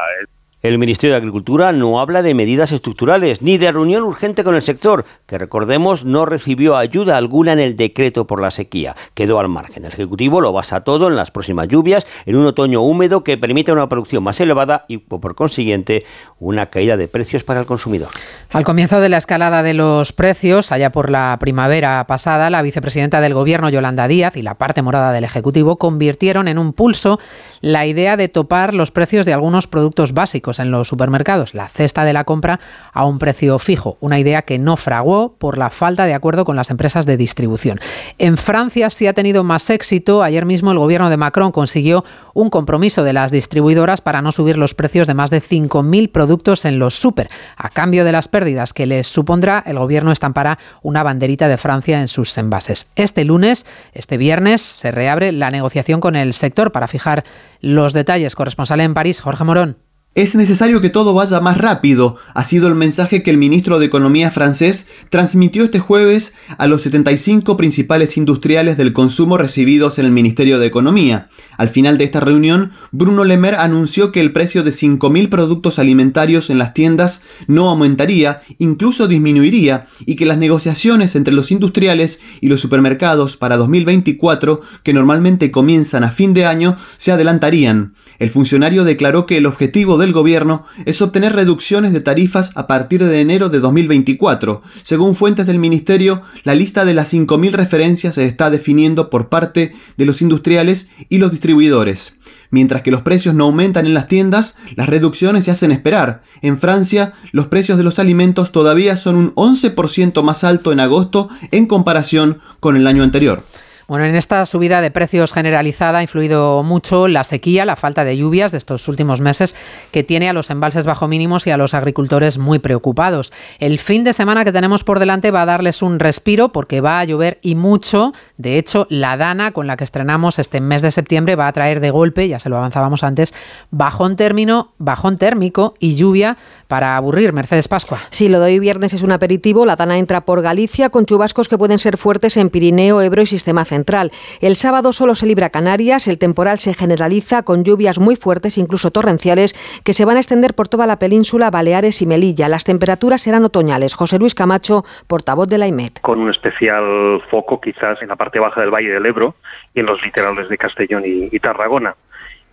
El 0.62 0.78
Ministerio 0.78 1.16
de 1.16 1.18
Agricultura 1.18 1.72
no 1.72 2.00
habla 2.00 2.22
de 2.22 2.36
medidas 2.36 2.72
estructurales 2.72 3.42
ni 3.42 3.58
de 3.58 3.72
reunión 3.72 4.04
urgente 4.04 4.44
con 4.44 4.54
el 4.54 4.62
sector, 4.62 5.06
que 5.26 5.40
recordemos 5.40 6.06
no 6.06 6.28
recibió 6.28 6.78
ayuda 6.78 7.18
alguna 7.18 7.54
en 7.54 7.60
el 7.60 7.76
decreto 7.76 8.28
por 8.28 8.40
la 8.40 8.52
sequía. 8.52 8.96
Quedó 9.16 9.40
al 9.40 9.50
margen. 9.50 9.86
El 9.86 9.92
Ejecutivo 9.92 10.40
lo 10.40 10.54
basa 10.54 10.82
todo 10.82 11.08
en 11.08 11.16
las 11.16 11.32
próximas 11.32 11.68
lluvias, 11.68 12.06
en 12.28 12.36
un 12.36 12.46
otoño 12.46 12.82
húmedo 12.82 13.24
que 13.24 13.40
permite 13.40 13.72
una 13.72 13.90
producción 13.90 14.24
más 14.24 14.40
elevada 14.40 14.86
y, 14.88 15.00
por 15.00 15.34
consiguiente, 15.34 16.06
una 16.40 16.68
caída 16.68 16.96
de 16.96 17.08
precios 17.08 17.44
para 17.44 17.60
el 17.62 17.66
consumidor. 17.66 18.10
Al 18.52 18.64
comienzo 18.64 19.02
de 19.02 19.10
la 19.10 19.18
escalada 19.18 19.64
de 19.64 19.74
los 19.74 20.14
precios, 20.14 20.72
allá 20.72 20.92
por 20.92 21.10
la 21.10 21.38
primavera 21.40 22.06
pasada, 22.06 22.52
la 22.52 22.62
vicepresidenta 22.62 23.20
del 23.20 23.34
Gobierno, 23.34 23.70
Yolanda 23.70 24.08
Díaz, 24.08 24.38
y 24.38 24.44
la 24.44 24.60
parte 24.60 24.84
morada 24.84 25.12
del 25.12 25.24
Ejecutivo 25.24 25.78
convirtieron 25.78 26.48
en 26.48 26.60
un 26.60 26.74
pulso 26.74 27.20
la 27.62 27.88
idea 27.88 28.16
de 28.16 28.30
topar 28.30 28.76
los 28.76 28.92
precios 28.92 29.26
de 29.26 29.34
algunos 29.34 29.66
productos 29.66 30.14
básicos 30.14 30.51
en 30.60 30.72
los 30.72 30.88
supermercados, 30.88 31.54
la 31.54 31.68
cesta 31.70 32.06
de 32.06 32.14
la 32.14 32.24
compra, 32.24 32.60
a 32.94 33.06
un 33.06 33.20
precio 33.20 33.60
fijo, 33.60 33.98
una 34.00 34.20
idea 34.20 34.42
que 34.42 34.60
no 34.60 34.78
fraguó 34.78 35.36
por 35.38 35.58
la 35.58 35.70
falta 35.70 36.06
de 36.06 36.14
acuerdo 36.14 36.46
con 36.46 36.56
las 36.56 36.70
empresas 36.70 37.06
de 37.06 37.18
distribución. 37.18 37.80
En 38.18 38.38
Francia 38.38 38.90
sí 38.90 39.08
ha 39.08 39.14
tenido 39.14 39.44
más 39.44 39.70
éxito. 39.70 40.24
Ayer 40.24 40.46
mismo 40.46 40.72
el 40.72 40.80
gobierno 40.80 41.10
de 41.10 41.18
Macron 41.18 41.52
consiguió 41.52 42.04
un 42.34 42.50
compromiso 42.50 43.04
de 43.04 43.14
las 43.14 43.32
distribuidoras 43.32 44.02
para 44.02 44.22
no 44.22 44.32
subir 44.32 44.58
los 44.58 44.74
precios 44.74 45.08
de 45.08 45.14
más 45.14 45.30
de 45.30 45.42
5.000 45.42 46.12
productos 46.12 46.66
en 46.66 46.80
los 46.80 46.96
super. 46.96 47.30
A 47.56 47.70
cambio 47.70 48.06
de 48.06 48.12
las 48.12 48.28
pérdidas 48.28 48.74
que 48.74 48.86
les 48.86 49.08
supondrá, 49.08 49.64
el 49.66 49.78
gobierno 49.78 50.12
estampará 50.12 50.58
una 50.82 51.04
banderita 51.04 51.48
de 51.48 51.58
Francia 51.58 52.02
en 52.02 52.08
sus 52.08 52.38
envases. 52.38 52.88
Este 52.96 53.26
lunes, 53.26 53.66
este 53.94 54.18
viernes, 54.18 54.62
se 54.62 54.92
reabre 54.92 55.32
la 55.32 55.52
negociación 55.52 56.00
con 56.00 56.16
el 56.16 56.34
sector 56.34 56.72
para 56.72 56.88
fijar 56.88 57.24
los 57.60 57.94
detalles. 57.94 58.36
Corresponsal 58.36 58.82
en 58.82 58.94
París, 58.94 59.22
Jorge 59.22 59.44
Morón. 59.44 59.78
Es 60.14 60.36
necesario 60.36 60.82
que 60.82 60.90
todo 60.90 61.14
vaya 61.14 61.40
más 61.40 61.58
rápido, 61.58 62.18
ha 62.34 62.44
sido 62.44 62.68
el 62.68 62.76
mensaje 62.76 63.24
que 63.24 63.32
el 63.32 63.38
ministro 63.38 63.80
de 63.80 63.86
Economía 63.86 64.30
francés 64.30 64.86
transmitió 65.10 65.64
este 65.64 65.80
jueves 65.80 66.34
a 66.58 66.68
los 66.68 66.82
75 66.82 67.56
principales 67.56 68.18
industriales 68.18 68.76
del 68.76 68.92
consumo 68.92 69.38
recibidos 69.38 70.00
en 70.00 70.06
el 70.06 70.12
Ministerio 70.12 70.60
de 70.60 70.68
Economía. 70.68 71.30
Al 71.58 71.70
final 71.70 71.98
de 71.98 72.04
esta 72.04 72.20
reunión, 72.20 72.72
Bruno 72.92 73.24
Le 73.24 73.38
Maire 73.38 73.56
anunció 73.56 74.12
que 74.12 74.20
el 74.20 74.34
precio 74.34 74.64
de 74.64 74.72
5.000 74.72 75.30
productos 75.30 75.80
alimentarios 75.80 76.50
en 76.50 76.58
las 76.58 76.74
tiendas 76.74 77.22
no 77.48 77.70
aumentaría, 77.70 78.42
incluso 78.58 79.08
disminuiría, 79.08 79.86
y 80.06 80.18
que 80.18 80.26
las 80.26 80.38
negociaciones 80.38 81.16
entre 81.16 81.34
los 81.34 81.54
industriales 81.54 82.20
y 82.42 82.50
los 82.50 82.60
supermercados 82.60 83.38
para 83.38 83.56
2024, 83.56 84.60
que 84.84 84.92
normalmente 84.92 85.52
comienzan 85.52 86.04
a 86.04 86.12
fin 86.12 86.34
de 86.34 86.46
año, 86.46 86.76
se 86.98 87.14
adelantarían. 87.14 87.94
El 88.22 88.30
funcionario 88.30 88.84
declaró 88.84 89.26
que 89.26 89.38
el 89.38 89.48
objetivo 89.48 89.98
del 89.98 90.14
gobierno 90.14 90.66
es 90.86 91.02
obtener 91.02 91.34
reducciones 91.34 91.92
de 91.92 92.02
tarifas 92.02 92.52
a 92.54 92.68
partir 92.68 93.04
de 93.04 93.20
enero 93.20 93.50
de 93.50 93.60
2024. 93.60 94.62
Según 94.84 95.16
fuentes 95.16 95.48
del 95.48 95.58
ministerio, 95.58 96.22
la 96.44 96.54
lista 96.54 96.86
de 96.86 96.94
las 96.94 97.12
5.000 97.12 97.52
referencias 97.54 98.14
se 98.14 98.28
está 98.28 98.52
definiendo 98.52 99.10
por 99.10 99.30
parte 99.30 99.74
de 99.98 100.06
los 100.06 100.22
industriales 100.22 100.88
y 101.10 101.18
los 101.18 101.32
distribuidores. 101.32 102.14
Mientras 102.52 102.84
que 102.84 102.92
los 102.92 103.02
precios 103.02 103.34
no 103.34 103.46
aumentan 103.46 103.88
en 103.88 103.96
las 103.96 104.08
tiendas, 104.08 104.56
las 104.76 104.88
reducciones 104.88 105.46
se 105.46 105.50
hacen 105.50 105.72
esperar. 105.72 106.22
En 106.44 106.60
Francia, 106.60 107.14
los 107.32 107.48
precios 107.48 107.80
de 107.80 107.84
los 107.84 107.98
alimentos 107.98 108.52
todavía 108.52 108.98
son 108.98 109.16
un 109.16 109.34
11% 109.34 110.22
más 110.22 110.44
alto 110.44 110.72
en 110.72 110.80
agosto 110.80 111.30
en 111.50 111.66
comparación 111.66 112.40
con 112.60 112.78
el 112.78 112.86
año 112.86 113.02
anterior. 113.02 113.42
Bueno, 113.92 114.06
en 114.06 114.16
esta 114.16 114.46
subida 114.46 114.80
de 114.80 114.90
precios 114.90 115.34
generalizada 115.34 116.00
ha 116.00 116.02
influido 116.02 116.64
mucho 116.64 117.10
la 117.10 117.26
sequía, 117.26 117.66
la 117.66 117.76
falta 117.76 118.06
de 118.06 118.16
lluvias 118.16 118.54
de 118.54 118.58
estos 118.58 118.88
últimos 118.88 119.20
meses 119.20 119.54
que 119.92 120.02
tiene 120.02 120.30
a 120.30 120.34
los 120.34 120.50
embalses 120.50 120.86
bajo 120.86 121.10
mínimos 121.10 121.46
y 121.46 121.50
a 121.50 121.58
los 121.58 121.74
agricultores 121.74 122.38
muy 122.38 122.60
preocupados. 122.60 123.34
El 123.60 123.80
fin 123.80 124.06
de 124.06 124.14
semana 124.14 124.46
que 124.46 124.54
tenemos 124.54 124.86
por 124.86 124.98
delante 124.98 125.30
va 125.30 125.42
a 125.42 125.46
darles 125.46 125.82
un 125.82 126.00
respiro 126.00 126.54
porque 126.54 126.80
va 126.80 127.02
a 127.02 127.04
llover 127.04 127.40
y 127.42 127.56
mucho. 127.56 128.14
De 128.38 128.58
hecho, 128.58 128.88
la 128.90 129.18
dana 129.18 129.52
con 129.52 129.68
la 129.68 129.76
que 129.76 129.84
estrenamos 129.84 130.40
este 130.40 130.62
mes 130.62 130.82
de 130.82 130.92
septiembre 130.92 131.36
va 131.36 131.50
a 131.50 131.52
traer 131.52 131.82
de 131.82 131.92
golpe, 131.92 132.30
ya 132.30 132.40
se 132.40 132.48
lo 132.48 132.56
avanzábamos 132.56 133.04
antes, 133.04 133.34
bajón 133.72 134.16
término, 134.16 134.72
bajón 134.78 135.18
térmico 135.18 135.74
y 135.80 135.96
lluvia 135.96 136.38
para 136.72 136.96
aburrir. 136.96 137.34
Mercedes 137.34 137.68
Pascua. 137.68 137.98
Sí, 138.12 138.30
lo 138.30 138.40
de 138.40 138.46
hoy 138.46 138.60
viernes 138.60 138.94
es 138.94 139.04
un 139.04 139.12
aperitivo. 139.12 139.66
La 139.66 139.76
dana 139.76 139.98
entra 139.98 140.22
por 140.22 140.42
Galicia 140.42 140.90
con 140.90 141.06
chubascos 141.06 141.50
que 141.50 141.58
pueden 141.58 141.80
ser 141.80 141.98
fuertes 141.98 142.38
en 142.38 142.50
Pirineo, 142.50 143.02
Ebro 143.02 143.22
y 143.24 143.26
Sistema 143.26 143.66
Central. 143.66 144.12
El 144.40 144.56
sábado 144.56 144.94
solo 144.94 145.14
se 145.14 145.26
libra 145.26 145.50
Canarias, 145.50 146.08
el 146.08 146.18
temporal 146.18 146.60
se 146.60 146.74
generaliza 146.74 147.44
con 147.44 147.66
lluvias 147.66 148.00
muy 148.00 148.16
fuertes, 148.16 148.58
incluso 148.58 148.90
torrenciales, 148.90 149.54
que 149.84 149.92
se 149.92 150.06
van 150.06 150.16
a 150.16 150.22
extender 150.22 150.54
por 150.54 150.70
toda 150.70 150.88
la 150.88 150.98
península, 150.98 151.52
Baleares 151.52 152.02
y 152.02 152.06
Melilla. 152.06 152.48
Las 152.48 152.64
temperaturas 152.64 153.20
serán 153.20 153.44
otoñales. 153.44 153.94
José 153.94 154.18
Luis 154.18 154.34
Camacho, 154.34 154.86
portavoz 155.08 155.50
de 155.50 155.58
la 155.58 155.68
IMET. 155.68 156.00
Con 156.00 156.20
un 156.20 156.30
especial 156.30 157.22
foco 157.30 157.60
quizás 157.60 158.02
en 158.02 158.08
la 158.08 158.16
parte 158.16 158.40
baja 158.40 158.62
del 158.62 158.74
Valle 158.74 158.94
del 158.94 159.06
Ebro 159.06 159.36
y 159.74 159.82
en 159.82 159.88
los 159.88 160.02
litorales 160.02 160.48
de 160.48 160.58
Castellón 160.58 161.04
y 161.06 161.38
Tarragona 161.40 161.98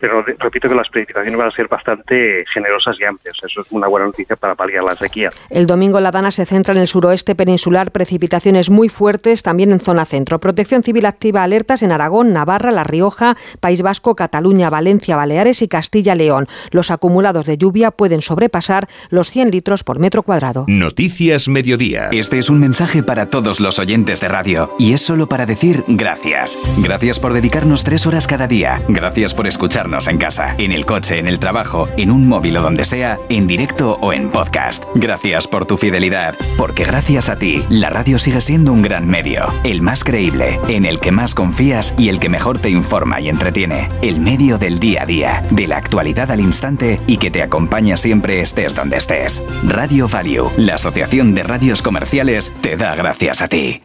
pero 0.00 0.23
repito 0.23 0.69
que 0.69 0.75
las 0.75 0.88
precipitaciones 0.88 1.38
van 1.38 1.49
a 1.49 1.50
ser 1.50 1.69
bastante 1.69 2.45
generosas 2.52 2.97
y 3.00 3.05
amplias. 3.05 3.37
Eso 3.45 3.61
es 3.61 3.67
una 3.71 3.88
buena 3.88 4.07
noticia 4.07 4.37
para 4.37 4.55
paliar 4.55 4.85
la 4.85 4.95
sequía. 4.95 5.31
El 5.50 5.67
domingo 5.67 6.00
la 6.00 6.11
Dana 6.11 6.31
se 6.31 6.47
centra 6.47 6.75
en 6.75 6.81
el 6.81 6.87
suroeste 6.87 7.35
peninsular, 7.35 7.90
precipitaciones 7.90 8.71
muy 8.71 8.88
fuertes 8.88 9.43
también 9.43 9.73
en 9.73 9.81
zona 9.81 10.05
centro. 10.05 10.38
Protección 10.38 10.83
Civil 10.83 11.07
activa 11.07 11.43
alertas 11.43 11.83
en 11.83 11.93
Aragón, 11.93 12.33
Navarra, 12.33 12.71
La 12.71 12.85
Rioja, 12.85 13.37
País 13.61 13.83
Vasco, 13.83 14.14
Cataluña, 14.14 14.71
Valencia, 14.71 15.17
Baleares 15.17 15.62
y 15.62 15.69
Castilla-León. 15.69 16.47
Los 16.70 16.90
acumulados 16.90 17.46
de 17.46 17.59
lluvia 17.59 17.90
pueden 17.90 18.23
sobrepasar 18.23 18.88
los 19.11 19.31
100 19.31 19.51
litros 19.51 19.85
por 19.85 19.99
metro 19.99 20.23
cuadrado. 20.23 20.64
Noticias 20.68 21.49
Mediodía. 21.49 22.09
Este 22.12 22.38
es 22.38 22.51
un 22.51 22.61
mensaje 22.61 23.03
para 23.03 23.31
todos 23.31 23.61
los 23.61 23.79
oyentes 23.79 24.20
de 24.20 24.29
radio 24.29 24.75
y 24.79 24.92
es 24.92 25.03
solo 25.03 25.29
para 25.29 25.46
decir 25.46 25.85
gracias. 25.88 26.59
Gracias 26.79 27.18
por 27.18 27.33
dedicarnos 27.33 27.85
tres 27.85 28.07
horas 28.07 28.27
cada 28.27 28.46
día. 28.46 28.83
Gracias 28.88 29.35
por 29.35 29.46
escuchar 29.46 29.88
en 29.88 30.18
casa, 30.18 30.55
en 30.59 30.70
el 30.70 30.85
coche, 30.85 31.18
en 31.18 31.27
el 31.27 31.38
trabajo, 31.38 31.88
en 31.96 32.11
un 32.11 32.29
móvil 32.29 32.59
o 32.59 32.62
donde 32.62 32.85
sea, 32.85 33.18
en 33.31 33.46
directo 33.46 33.98
o 34.03 34.12
en 34.12 34.29
podcast. 34.29 34.85
Gracias 34.94 35.48
por 35.48 35.64
tu 35.64 35.79
fidelidad, 35.79 36.35
porque 36.59 36.85
gracias 36.85 37.31
a 37.31 37.37
ti, 37.37 37.64
la 37.70 37.88
radio 37.88 38.18
sigue 38.18 38.42
siendo 38.42 38.72
un 38.72 38.83
gran 38.83 39.09
medio, 39.09 39.46
el 39.64 39.81
más 39.81 40.05
creíble, 40.05 40.61
en 40.68 40.85
el 40.85 41.01
que 41.01 41.11
más 41.11 41.35
confías 41.35 41.94
y 41.96 42.11
el 42.11 42.20
que 42.20 42.29
mejor 42.29 42.59
te 42.59 42.68
informa 42.68 43.20
y 43.20 43.31
entretiene. 43.31 43.88
El 44.03 44.20
medio 44.20 44.59
del 44.59 44.79
día 44.79 45.03
a 45.03 45.07
día, 45.07 45.42
de 45.51 45.66
la 45.66 45.79
actualidad 45.79 46.31
al 46.31 46.40
instante 46.40 47.01
y 47.07 47.16
que 47.16 47.31
te 47.31 47.42
acompaña 47.42 47.96
siempre 47.96 48.40
estés 48.40 48.74
donde 48.74 48.98
estés. 48.98 49.42
Radio 49.64 50.07
Value, 50.07 50.51
la 50.59 50.74
Asociación 50.74 51.35
de 51.35 51.44
Radios 51.44 51.81
Comerciales, 51.81 52.53
te 52.61 52.77
da 52.77 52.94
gracias 52.94 53.40
a 53.40 53.48
ti. 53.48 53.83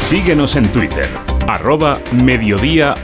Síguenos 0.00 0.54
en 0.54 0.70
Twitter, 0.70 1.08
arroba 1.46 1.98
Mediodía 2.12 2.94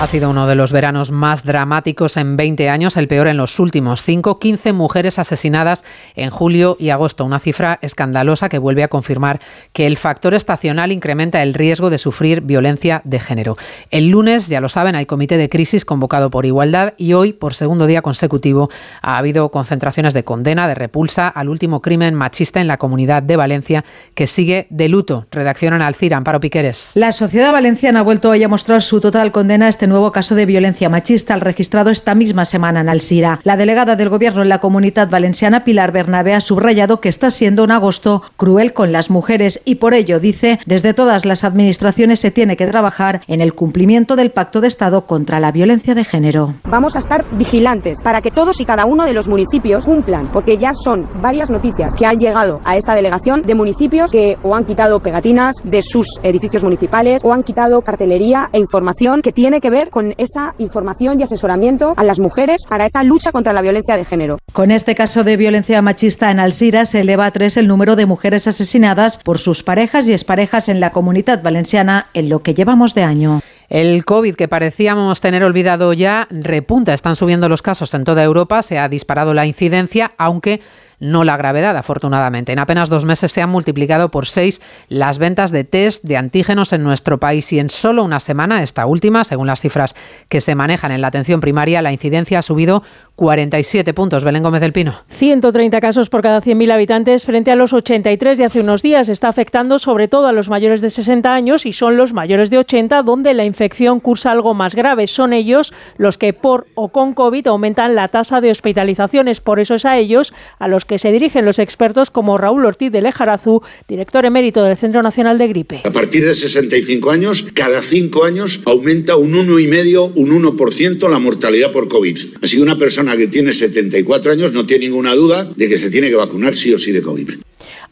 ha 0.00 0.06
sido 0.06 0.30
uno 0.30 0.46
de 0.46 0.54
los 0.54 0.72
veranos 0.72 1.10
más 1.10 1.44
dramáticos 1.44 2.16
en 2.16 2.36
20 2.36 2.68
años, 2.68 2.96
el 2.96 3.08
peor 3.08 3.26
en 3.28 3.36
los 3.36 3.58
últimos 3.60 4.02
5. 4.02 4.38
15 4.38 4.72
mujeres 4.72 5.18
asesinadas 5.18 5.84
en 6.14 6.30
julio 6.30 6.76
y 6.78 6.90
agosto, 6.90 7.24
una 7.24 7.38
cifra 7.38 7.78
escandalosa 7.82 8.48
que 8.48 8.58
vuelve 8.58 8.82
a 8.82 8.88
confirmar 8.88 9.40
que 9.72 9.86
el 9.86 9.96
factor 9.96 10.34
estacional 10.34 10.92
incrementa 10.92 11.42
el 11.42 11.54
riesgo 11.54 11.90
de 11.90 11.98
sufrir 11.98 12.40
violencia 12.40 13.02
de 13.04 13.20
género. 13.20 13.56
El 13.90 14.08
lunes, 14.08 14.48
ya 14.48 14.60
lo 14.60 14.68
saben, 14.68 14.94
hay 14.94 15.06
comité 15.06 15.36
de 15.36 15.48
crisis 15.48 15.84
convocado 15.84 16.30
por 16.30 16.46
Igualdad 16.46 16.94
y 16.96 17.12
hoy, 17.12 17.32
por 17.32 17.54
segundo 17.54 17.86
día 17.86 18.02
consecutivo, 18.02 18.70
ha 19.02 19.18
habido 19.18 19.50
concentraciones 19.50 20.14
de 20.14 20.24
condena, 20.24 20.68
de 20.68 20.74
repulsa 20.74 21.28
al 21.28 21.48
último 21.48 21.80
crimen 21.80 22.14
machista 22.14 22.60
en 22.60 22.66
la 22.66 22.78
comunidad 22.78 23.22
de 23.22 23.36
Valencia 23.36 23.84
que 24.14 24.26
sigue 24.26 24.66
de 24.70 24.88
luto. 24.88 25.26
Redacción 25.30 25.80
Alcira, 25.80 26.16
Amparo 26.16 26.40
Piqueres. 26.40 26.92
La 26.94 27.12
sociedad 27.12 27.52
valenciana 27.52 28.00
ha 28.00 28.02
vuelto 28.02 28.30
hoy 28.30 28.42
a 28.42 28.48
mostrar 28.48 28.82
su 28.82 29.00
total 29.00 29.32
condena 29.32 29.66
a 29.66 29.68
este 29.68 29.81
nuevo 29.86 30.12
caso 30.12 30.34
de 30.34 30.46
violencia 30.46 30.88
machista 30.88 31.34
registrado 31.42 31.90
esta 31.90 32.14
misma 32.14 32.44
semana 32.44 32.80
en 32.80 32.88
Alcira. 32.88 33.40
La 33.44 33.56
delegada 33.56 33.96
del 33.96 34.08
Gobierno 34.08 34.42
en 34.42 34.48
la 34.48 34.60
Comunidad 34.60 35.10
Valenciana, 35.10 35.64
Pilar 35.64 35.92
Bernabé, 35.92 36.34
ha 36.34 36.40
subrayado 36.40 37.00
que 37.00 37.08
está 37.08 37.30
siendo 37.30 37.64
un 37.64 37.70
agosto 37.70 38.22
cruel 38.36 38.72
con 38.72 38.92
las 38.92 39.10
mujeres 39.10 39.60
y 39.64 39.76
por 39.76 39.94
ello, 39.94 40.20
dice, 40.20 40.58
desde 40.66 40.94
todas 40.94 41.24
las 41.24 41.44
administraciones 41.44 42.20
se 42.20 42.30
tiene 42.30 42.56
que 42.56 42.66
trabajar 42.66 43.22
en 43.26 43.40
el 43.40 43.54
cumplimiento 43.54 44.16
del 44.16 44.30
Pacto 44.30 44.60
de 44.60 44.68
Estado 44.68 45.06
contra 45.06 45.40
la 45.40 45.52
violencia 45.52 45.94
de 45.94 46.04
género. 46.04 46.54
Vamos 46.64 46.96
a 46.96 47.00
estar 47.00 47.24
vigilantes 47.32 48.02
para 48.02 48.20
que 48.20 48.30
todos 48.30 48.60
y 48.60 48.64
cada 48.64 48.84
uno 48.84 49.04
de 49.04 49.12
los 49.12 49.28
municipios 49.28 49.84
cumplan, 49.84 50.30
porque 50.32 50.56
ya 50.56 50.72
son 50.74 51.08
varias 51.20 51.50
noticias 51.50 51.94
que 51.96 52.06
han 52.06 52.18
llegado 52.18 52.60
a 52.64 52.76
esta 52.76 52.94
delegación 52.94 53.42
de 53.42 53.54
municipios 53.54 54.10
que 54.10 54.36
o 54.42 54.54
han 54.54 54.64
quitado 54.64 55.00
pegatinas 55.00 55.56
de 55.64 55.82
sus 55.82 56.06
edificios 56.22 56.62
municipales 56.62 57.22
o 57.24 57.32
han 57.32 57.42
quitado 57.42 57.80
cartelería 57.82 58.48
e 58.52 58.58
información 58.58 59.22
que 59.22 59.32
tiene 59.32 59.60
que 59.60 59.70
ver 59.72 59.90
con 59.90 60.14
esa 60.18 60.54
información 60.58 61.18
y 61.18 61.24
asesoramiento 61.24 61.94
a 61.96 62.04
las 62.04 62.20
mujeres 62.20 62.62
para 62.68 62.86
esa 62.86 63.02
lucha 63.02 63.32
contra 63.32 63.52
la 63.52 63.62
violencia 63.62 63.96
de 63.96 64.04
género. 64.04 64.38
Con 64.52 64.70
este 64.70 64.94
caso 64.94 65.24
de 65.24 65.36
violencia 65.36 65.82
machista 65.82 66.30
en 66.30 66.38
Alcira 66.38 66.84
se 66.84 67.00
eleva 67.00 67.26
a 67.26 67.30
tres 67.32 67.56
el 67.56 67.66
número 67.66 67.96
de 67.96 68.06
mujeres 68.06 68.46
asesinadas 68.46 69.18
por 69.18 69.38
sus 69.38 69.64
parejas 69.64 70.06
y 70.08 70.12
exparejas 70.12 70.68
en 70.68 70.78
la 70.78 70.90
comunidad 70.90 71.42
valenciana 71.42 72.06
en 72.14 72.28
lo 72.28 72.42
que 72.42 72.54
llevamos 72.54 72.94
de 72.94 73.02
año. 73.02 73.40
El 73.68 74.04
COVID, 74.04 74.34
que 74.34 74.48
parecíamos 74.48 75.22
tener 75.22 75.42
olvidado 75.42 75.94
ya, 75.94 76.28
repunta. 76.30 76.92
Están 76.92 77.16
subiendo 77.16 77.48
los 77.48 77.62
casos 77.62 77.94
en 77.94 78.04
toda 78.04 78.22
Europa, 78.22 78.62
se 78.62 78.78
ha 78.78 78.88
disparado 78.90 79.32
la 79.32 79.46
incidencia, 79.46 80.12
aunque 80.18 80.60
no 81.02 81.24
la 81.24 81.36
gravedad, 81.36 81.76
afortunadamente. 81.76 82.52
En 82.52 82.60
apenas 82.60 82.88
dos 82.88 83.04
meses 83.04 83.32
se 83.32 83.42
han 83.42 83.50
multiplicado 83.50 84.10
por 84.10 84.26
seis 84.26 84.62
las 84.88 85.18
ventas 85.18 85.50
de 85.50 85.64
test 85.64 86.04
de 86.04 86.16
antígenos 86.16 86.72
en 86.72 86.84
nuestro 86.84 87.18
país 87.18 87.52
y 87.52 87.58
en 87.58 87.70
solo 87.70 88.04
una 88.04 88.20
semana, 88.20 88.62
esta 88.62 88.86
última, 88.86 89.24
según 89.24 89.48
las 89.48 89.60
cifras 89.60 89.94
que 90.28 90.40
se 90.40 90.54
manejan 90.54 90.92
en 90.92 91.00
la 91.00 91.08
atención 91.08 91.40
primaria, 91.40 91.82
la 91.82 91.92
incidencia 91.92 92.38
ha 92.38 92.42
subido 92.42 92.84
47 93.16 93.94
puntos. 93.94 94.24
Belén 94.24 94.42
Gómez 94.42 94.60
del 94.60 94.72
Pino. 94.72 94.94
130 95.08 95.80
casos 95.80 96.08
por 96.08 96.22
cada 96.22 96.40
100.000 96.40 96.72
habitantes 96.72 97.26
frente 97.26 97.50
a 97.50 97.56
los 97.56 97.72
83 97.72 98.38
de 98.38 98.44
hace 98.44 98.60
unos 98.60 98.82
días. 98.82 99.08
Está 99.08 99.28
afectando 99.28 99.78
sobre 99.78 100.08
todo 100.08 100.26
a 100.26 100.32
los 100.32 100.48
mayores 100.48 100.80
de 100.80 100.90
60 100.90 101.32
años 101.32 101.66
y 101.66 101.72
son 101.72 101.96
los 101.96 102.12
mayores 102.12 102.48
de 102.50 102.58
80 102.58 103.02
donde 103.02 103.34
la 103.34 103.44
infección 103.44 104.00
cursa 104.00 104.30
algo 104.30 104.54
más 104.54 104.74
grave. 104.74 105.06
Son 105.06 105.32
ellos 105.32 105.72
los 105.98 106.16
que 106.16 106.32
por 106.32 106.66
o 106.74 106.88
con 106.88 107.14
COVID 107.14 107.48
aumentan 107.48 107.94
la 107.94 108.08
tasa 108.08 108.40
de 108.40 108.50
hospitalizaciones. 108.50 109.40
Por 109.40 109.60
eso 109.60 109.74
es 109.74 109.84
a 109.84 109.98
ellos 109.98 110.32
a 110.58 110.68
los 110.68 110.84
que 110.84 110.91
se 110.98 111.12
dirigen 111.12 111.44
los 111.44 111.58
expertos 111.58 112.10
como 112.10 112.38
Raúl 112.38 112.64
Ortiz 112.64 112.90
de 112.90 113.02
Lejarazú, 113.02 113.62
director 113.88 114.24
emérito 114.24 114.64
del 114.64 114.76
Centro 114.76 115.02
Nacional 115.02 115.38
de 115.38 115.48
Gripe. 115.48 115.80
A 115.84 115.92
partir 115.92 116.24
de 116.24 116.34
65 116.34 117.10
años, 117.10 117.46
cada 117.54 117.82
5 117.82 118.24
años 118.24 118.60
aumenta 118.64 119.16
un 119.16 119.32
1,5, 119.32 120.12
un 120.14 120.30
1% 120.30 121.08
la 121.10 121.18
mortalidad 121.18 121.72
por 121.72 121.88
COVID. 121.88 122.18
Así 122.42 122.56
que 122.56 122.62
una 122.62 122.78
persona 122.78 123.16
que 123.16 123.28
tiene 123.28 123.52
74 123.52 124.32
años 124.32 124.52
no 124.52 124.66
tiene 124.66 124.86
ninguna 124.86 125.14
duda 125.14 125.50
de 125.56 125.68
que 125.68 125.78
se 125.78 125.90
tiene 125.90 126.08
que 126.08 126.16
vacunar 126.16 126.54
sí 126.54 126.72
o 126.72 126.78
sí 126.78 126.92
de 126.92 127.02
COVID. 127.02 127.30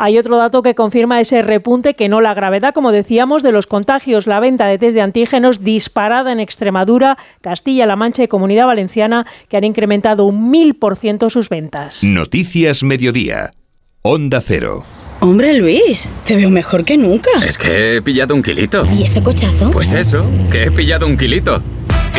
Hay 0.03 0.17
otro 0.17 0.39
dato 0.39 0.63
que 0.63 0.75
confirma 0.75 1.21
ese 1.21 1.43
repunte, 1.43 1.93
que 1.93 2.09
no 2.09 2.23
la 2.23 2.33
gravedad, 2.33 2.73
como 2.73 2.91
decíamos, 2.91 3.43
de 3.43 3.53
los 3.53 3.67
contagios. 3.67 4.27
La 4.27 4.41
venta 4.41 4.67
de 4.67 4.79
test 4.79 4.95
de 4.95 5.03
antígenos 5.03 5.63
disparada 5.63 6.33
en 6.33 6.41
Extremadura, 6.41 7.19
Castilla-La 7.43 7.97
Mancha 7.97 8.23
y 8.23 8.29
Comunidad 8.29 8.67
Valenciana, 8.67 9.27
que 9.51 9.59
han 9.59 9.65
incrementado 9.65 10.25
un 10.25 10.51
mil 10.51 10.75
por 10.75 10.97
ciento 10.97 11.29
sus 11.29 11.51
ventas. 11.51 12.03
Noticias 12.03 12.83
Mediodía. 12.83 13.53
Onda 14.01 14.41
Cero. 14.41 14.87
Hombre, 15.21 15.53
Luis, 15.53 16.09
te 16.25 16.35
veo 16.35 16.49
mejor 16.49 16.87
que 16.87 16.97
nunca. 16.97 17.29
Es 17.47 17.59
que 17.59 17.97
he 17.97 18.01
pillado 18.01 18.35
un 18.35 18.43
kilito. 18.43 18.87
¿Y 18.99 19.03
ese 19.03 19.23
cochazo? 19.23 19.71
Pues 19.71 19.93
eso, 19.93 20.25
que 20.51 20.63
he 20.63 20.71
pillado 20.71 21.07
un 21.07 21.19
kilito. 21.19 21.63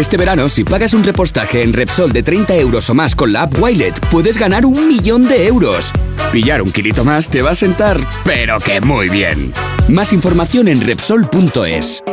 Este 0.02 0.18
verano, 0.18 0.50
si 0.50 0.64
pagas 0.64 0.96
un 0.96 1.04
repostaje 1.04 1.62
en 1.62 1.74
Repsol 1.74 2.12
de 2.12 2.24
30 2.24 2.56
euros 2.56 2.90
o 2.90 2.96
más 2.96 3.16
con 3.16 3.32
la 3.32 3.44
app 3.44 3.62
Wilet, 3.62 4.00
puedes 4.08 4.36
ganar 4.36 4.66
un 4.66 4.88
millón 4.88 5.22
de 5.22 5.46
euros. 5.46 5.94
Pillar 6.32 6.64
un 6.64 6.72
kilito 6.72 7.06
más 7.06 7.30
te 7.30 7.44
va 7.44 7.52
a 7.52 7.56
sentar, 7.56 8.00
pero 8.26 8.58
que 8.58 8.82
muy 8.82 9.10
bien. 9.10 9.54
Más 9.90 10.12
información 10.12 10.68
en 10.70 10.82
Repsol.es. 10.82 12.04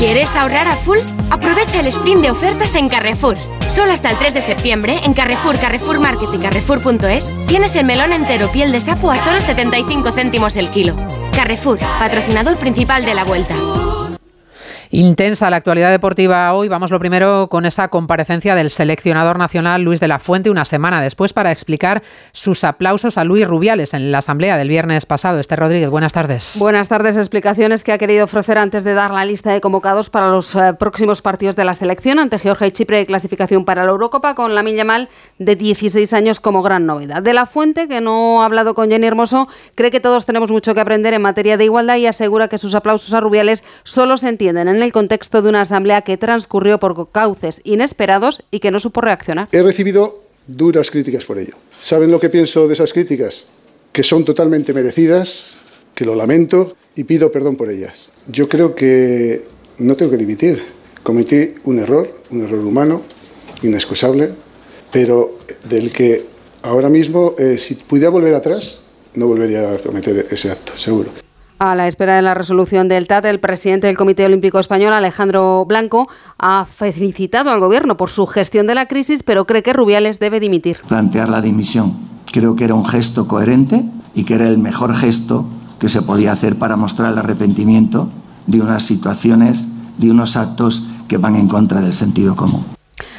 ¿Quieres 0.00 0.28
ahorrar 0.34 0.66
a 0.66 0.74
full? 0.74 0.98
Aprovecha 1.30 1.78
el 1.78 1.86
sprint 1.86 2.22
de 2.22 2.32
ofertas 2.32 2.74
en 2.74 2.88
Carrefour. 2.88 3.36
Solo 3.68 3.92
hasta 3.92 4.10
el 4.10 4.18
3 4.18 4.34
de 4.34 4.42
septiembre, 4.42 4.98
en 5.04 5.14
Carrefour, 5.14 5.56
Carrefour 5.60 6.00
Market 6.00 6.30
y 6.34 6.38
Carrefour.es, 6.38 7.32
tienes 7.46 7.76
el 7.76 7.86
melón 7.86 8.12
entero 8.12 8.50
piel 8.50 8.72
de 8.72 8.80
sapo 8.80 9.12
a 9.12 9.18
solo 9.22 9.40
75 9.40 10.10
céntimos 10.10 10.56
el 10.56 10.68
kilo. 10.70 10.96
Carrefour, 11.32 11.78
patrocinador 12.00 12.56
principal 12.56 13.04
de 13.04 13.14
la 13.14 13.24
vuelta. 13.24 13.54
Intensa 14.90 15.50
la 15.50 15.56
actualidad 15.56 15.90
deportiva 15.90 16.50
hoy. 16.54 16.68
Vamos 16.68 16.90
lo 16.90 16.98
primero 16.98 17.48
con 17.50 17.66
esa 17.66 17.88
comparecencia 17.88 18.54
del 18.54 18.70
seleccionador 18.70 19.38
nacional 19.38 19.82
Luis 19.82 20.00
de 20.00 20.08
la 20.08 20.18
Fuente 20.18 20.48
una 20.48 20.64
semana 20.64 21.02
después 21.02 21.34
para 21.34 21.52
explicar 21.52 22.02
sus 22.32 22.64
aplausos 22.64 23.18
a 23.18 23.24
Luis 23.24 23.46
Rubiales 23.46 23.92
en 23.92 24.10
la 24.10 24.18
asamblea 24.18 24.56
del 24.56 24.70
viernes 24.70 25.04
pasado. 25.04 25.40
Este 25.40 25.56
Rodríguez, 25.56 25.90
buenas 25.90 26.14
tardes. 26.14 26.56
Buenas 26.58 26.88
tardes. 26.88 27.18
Explicaciones 27.18 27.84
que 27.84 27.92
ha 27.92 27.98
querido 27.98 28.24
ofrecer 28.24 28.56
antes 28.56 28.82
de 28.82 28.94
dar 28.94 29.10
la 29.10 29.26
lista 29.26 29.52
de 29.52 29.60
convocados 29.60 30.08
para 30.08 30.30
los 30.30 30.54
eh, 30.54 30.72
próximos 30.78 31.20
partidos 31.20 31.54
de 31.54 31.66
la 31.66 31.74
selección 31.74 32.18
ante 32.18 32.38
Georgia 32.38 32.66
y 32.66 32.70
Chipre 32.70 32.96
de 32.96 33.06
clasificación 33.06 33.66
para 33.66 33.84
la 33.84 33.90
Eurocopa 33.90 34.34
con 34.34 34.54
la 34.54 34.62
Yamal 34.62 35.10
de 35.38 35.54
16 35.54 36.12
años 36.14 36.40
como 36.40 36.62
gran 36.62 36.86
novedad. 36.86 37.22
De 37.22 37.34
la 37.34 37.44
Fuente, 37.44 37.88
que 37.88 38.00
no 38.00 38.42
ha 38.42 38.46
hablado 38.46 38.72
con 38.72 38.90
Jenny 38.90 39.06
Hermoso, 39.06 39.48
cree 39.74 39.90
que 39.90 40.00
todos 40.00 40.24
tenemos 40.24 40.50
mucho 40.50 40.74
que 40.74 40.80
aprender 40.80 41.12
en 41.12 41.20
materia 41.20 41.58
de 41.58 41.64
igualdad 41.64 41.96
y 41.96 42.06
asegura 42.06 42.48
que 42.48 42.56
sus 42.56 42.74
aplausos 42.74 43.12
a 43.12 43.20
Rubiales 43.20 43.62
solo 43.82 44.16
se 44.16 44.28
entienden 44.28 44.68
en 44.68 44.77
en 44.78 44.84
el 44.84 44.92
contexto 44.92 45.42
de 45.42 45.48
una 45.48 45.62
asamblea 45.62 46.02
que 46.02 46.16
transcurrió 46.16 46.78
por 46.78 47.10
cauces 47.10 47.60
inesperados 47.64 48.42
y 48.50 48.60
que 48.60 48.70
no 48.70 48.80
supo 48.80 49.00
reaccionar. 49.00 49.48
He 49.52 49.62
recibido 49.62 50.22
duras 50.46 50.90
críticas 50.90 51.24
por 51.24 51.38
ello. 51.38 51.54
¿Saben 51.80 52.10
lo 52.10 52.20
que 52.20 52.30
pienso 52.30 52.66
de 52.68 52.74
esas 52.74 52.92
críticas? 52.92 53.46
Que 53.92 54.02
son 54.02 54.24
totalmente 54.24 54.72
merecidas, 54.72 55.58
que 55.94 56.04
lo 56.04 56.14
lamento 56.14 56.76
y 56.94 57.04
pido 57.04 57.32
perdón 57.32 57.56
por 57.56 57.70
ellas. 57.70 58.08
Yo 58.28 58.48
creo 58.48 58.74
que 58.74 59.44
no 59.78 59.96
tengo 59.96 60.12
que 60.12 60.16
dimitir. 60.16 60.62
Cometí 61.02 61.54
un 61.64 61.78
error, 61.78 62.08
un 62.30 62.42
error 62.42 62.64
humano, 62.64 63.02
inexcusable, 63.62 64.30
pero 64.92 65.38
del 65.68 65.90
que 65.90 66.22
ahora 66.62 66.88
mismo, 66.88 67.34
eh, 67.38 67.58
si 67.58 67.74
pudiera 67.74 68.10
volver 68.10 68.34
atrás, 68.34 68.80
no 69.14 69.26
volvería 69.26 69.72
a 69.72 69.78
cometer 69.78 70.26
ese 70.30 70.50
acto, 70.50 70.76
seguro. 70.76 71.10
A 71.60 71.74
la 71.74 71.88
espera 71.88 72.14
de 72.14 72.22
la 72.22 72.34
resolución 72.34 72.86
del 72.86 73.08
TAT, 73.08 73.24
el 73.24 73.40
presidente 73.40 73.88
del 73.88 73.96
Comité 73.96 74.24
Olímpico 74.24 74.60
Español, 74.60 74.92
Alejandro 74.92 75.64
Blanco, 75.64 76.08
ha 76.38 76.66
felicitado 76.66 77.50
al 77.50 77.58
Gobierno 77.58 77.96
por 77.96 78.10
su 78.10 78.26
gestión 78.26 78.68
de 78.68 78.76
la 78.76 78.86
crisis, 78.86 79.24
pero 79.24 79.44
cree 79.44 79.64
que 79.64 79.72
Rubiales 79.72 80.20
debe 80.20 80.38
dimitir. 80.38 80.78
Plantear 80.86 81.28
la 81.28 81.40
dimisión. 81.40 81.96
Creo 82.32 82.54
que 82.54 82.62
era 82.62 82.74
un 82.74 82.86
gesto 82.86 83.26
coherente 83.26 83.84
y 84.14 84.22
que 84.22 84.34
era 84.34 84.46
el 84.46 84.58
mejor 84.58 84.94
gesto 84.94 85.46
que 85.80 85.88
se 85.88 86.02
podía 86.02 86.30
hacer 86.30 86.56
para 86.56 86.76
mostrar 86.76 87.12
el 87.12 87.18
arrepentimiento 87.18 88.08
de 88.46 88.60
unas 88.60 88.84
situaciones, 88.84 89.66
de 89.98 90.12
unos 90.12 90.36
actos 90.36 90.84
que 91.08 91.16
van 91.16 91.34
en 91.34 91.48
contra 91.48 91.80
del 91.80 91.92
sentido 91.92 92.36
común. 92.36 92.78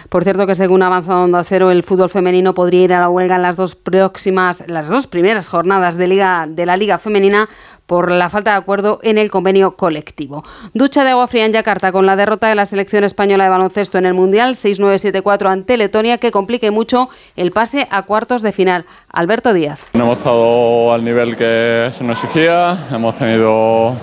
Por 0.09 0.23
cierto 0.23 0.47
que 0.47 0.55
según 0.55 0.81
avanza 0.81 1.21
Onda 1.21 1.43
Cero, 1.43 1.69
el 1.69 1.83
fútbol 1.83 2.09
femenino 2.09 2.55
podría 2.55 2.81
ir 2.81 2.93
a 2.93 2.99
la 2.99 3.09
huelga 3.09 3.35
en 3.35 3.43
las 3.43 3.55
dos 3.55 3.75
próximas, 3.75 4.63
las 4.67 4.89
dos 4.89 5.05
primeras 5.05 5.47
jornadas 5.47 5.97
de, 5.97 6.07
liga, 6.07 6.47
de 6.49 6.65
la 6.65 6.77
Liga 6.77 6.97
Femenina 6.97 7.47
por 7.89 8.11
la 8.11 8.29
falta 8.29 8.51
de 8.51 8.57
acuerdo 8.57 8.99
en 9.01 9.17
el 9.17 9.31
convenio 9.31 9.71
colectivo. 9.71 10.43
Ducha 10.75 11.03
de 11.03 11.09
agua 11.09 11.25
fría 11.25 11.47
en 11.47 11.53
Yakarta 11.53 11.91
con 11.91 12.05
la 12.05 12.15
derrota 12.15 12.47
de 12.47 12.53
la 12.53 12.67
selección 12.67 13.03
española 13.03 13.45
de 13.45 13.49
baloncesto 13.49 13.97
en 13.97 14.05
el 14.05 14.13
Mundial 14.13 14.53
6-9-7-4 14.53 15.47
ante 15.47 15.75
Letonia 15.75 16.19
que 16.19 16.29
complique 16.29 16.69
mucho 16.69 17.09
el 17.35 17.51
pase 17.51 17.87
a 17.89 18.03
cuartos 18.03 18.43
de 18.43 18.51
final. 18.51 18.85
Alberto 19.11 19.53
Díaz. 19.53 19.87
No 19.93 20.03
hemos 20.03 20.19
estado 20.19 20.93
al 20.93 21.03
nivel 21.03 21.35
que 21.35 21.89
se 21.91 22.03
nos 22.03 22.23
exigía, 22.23 22.77
hemos 22.91 23.15
tenido 23.15 23.95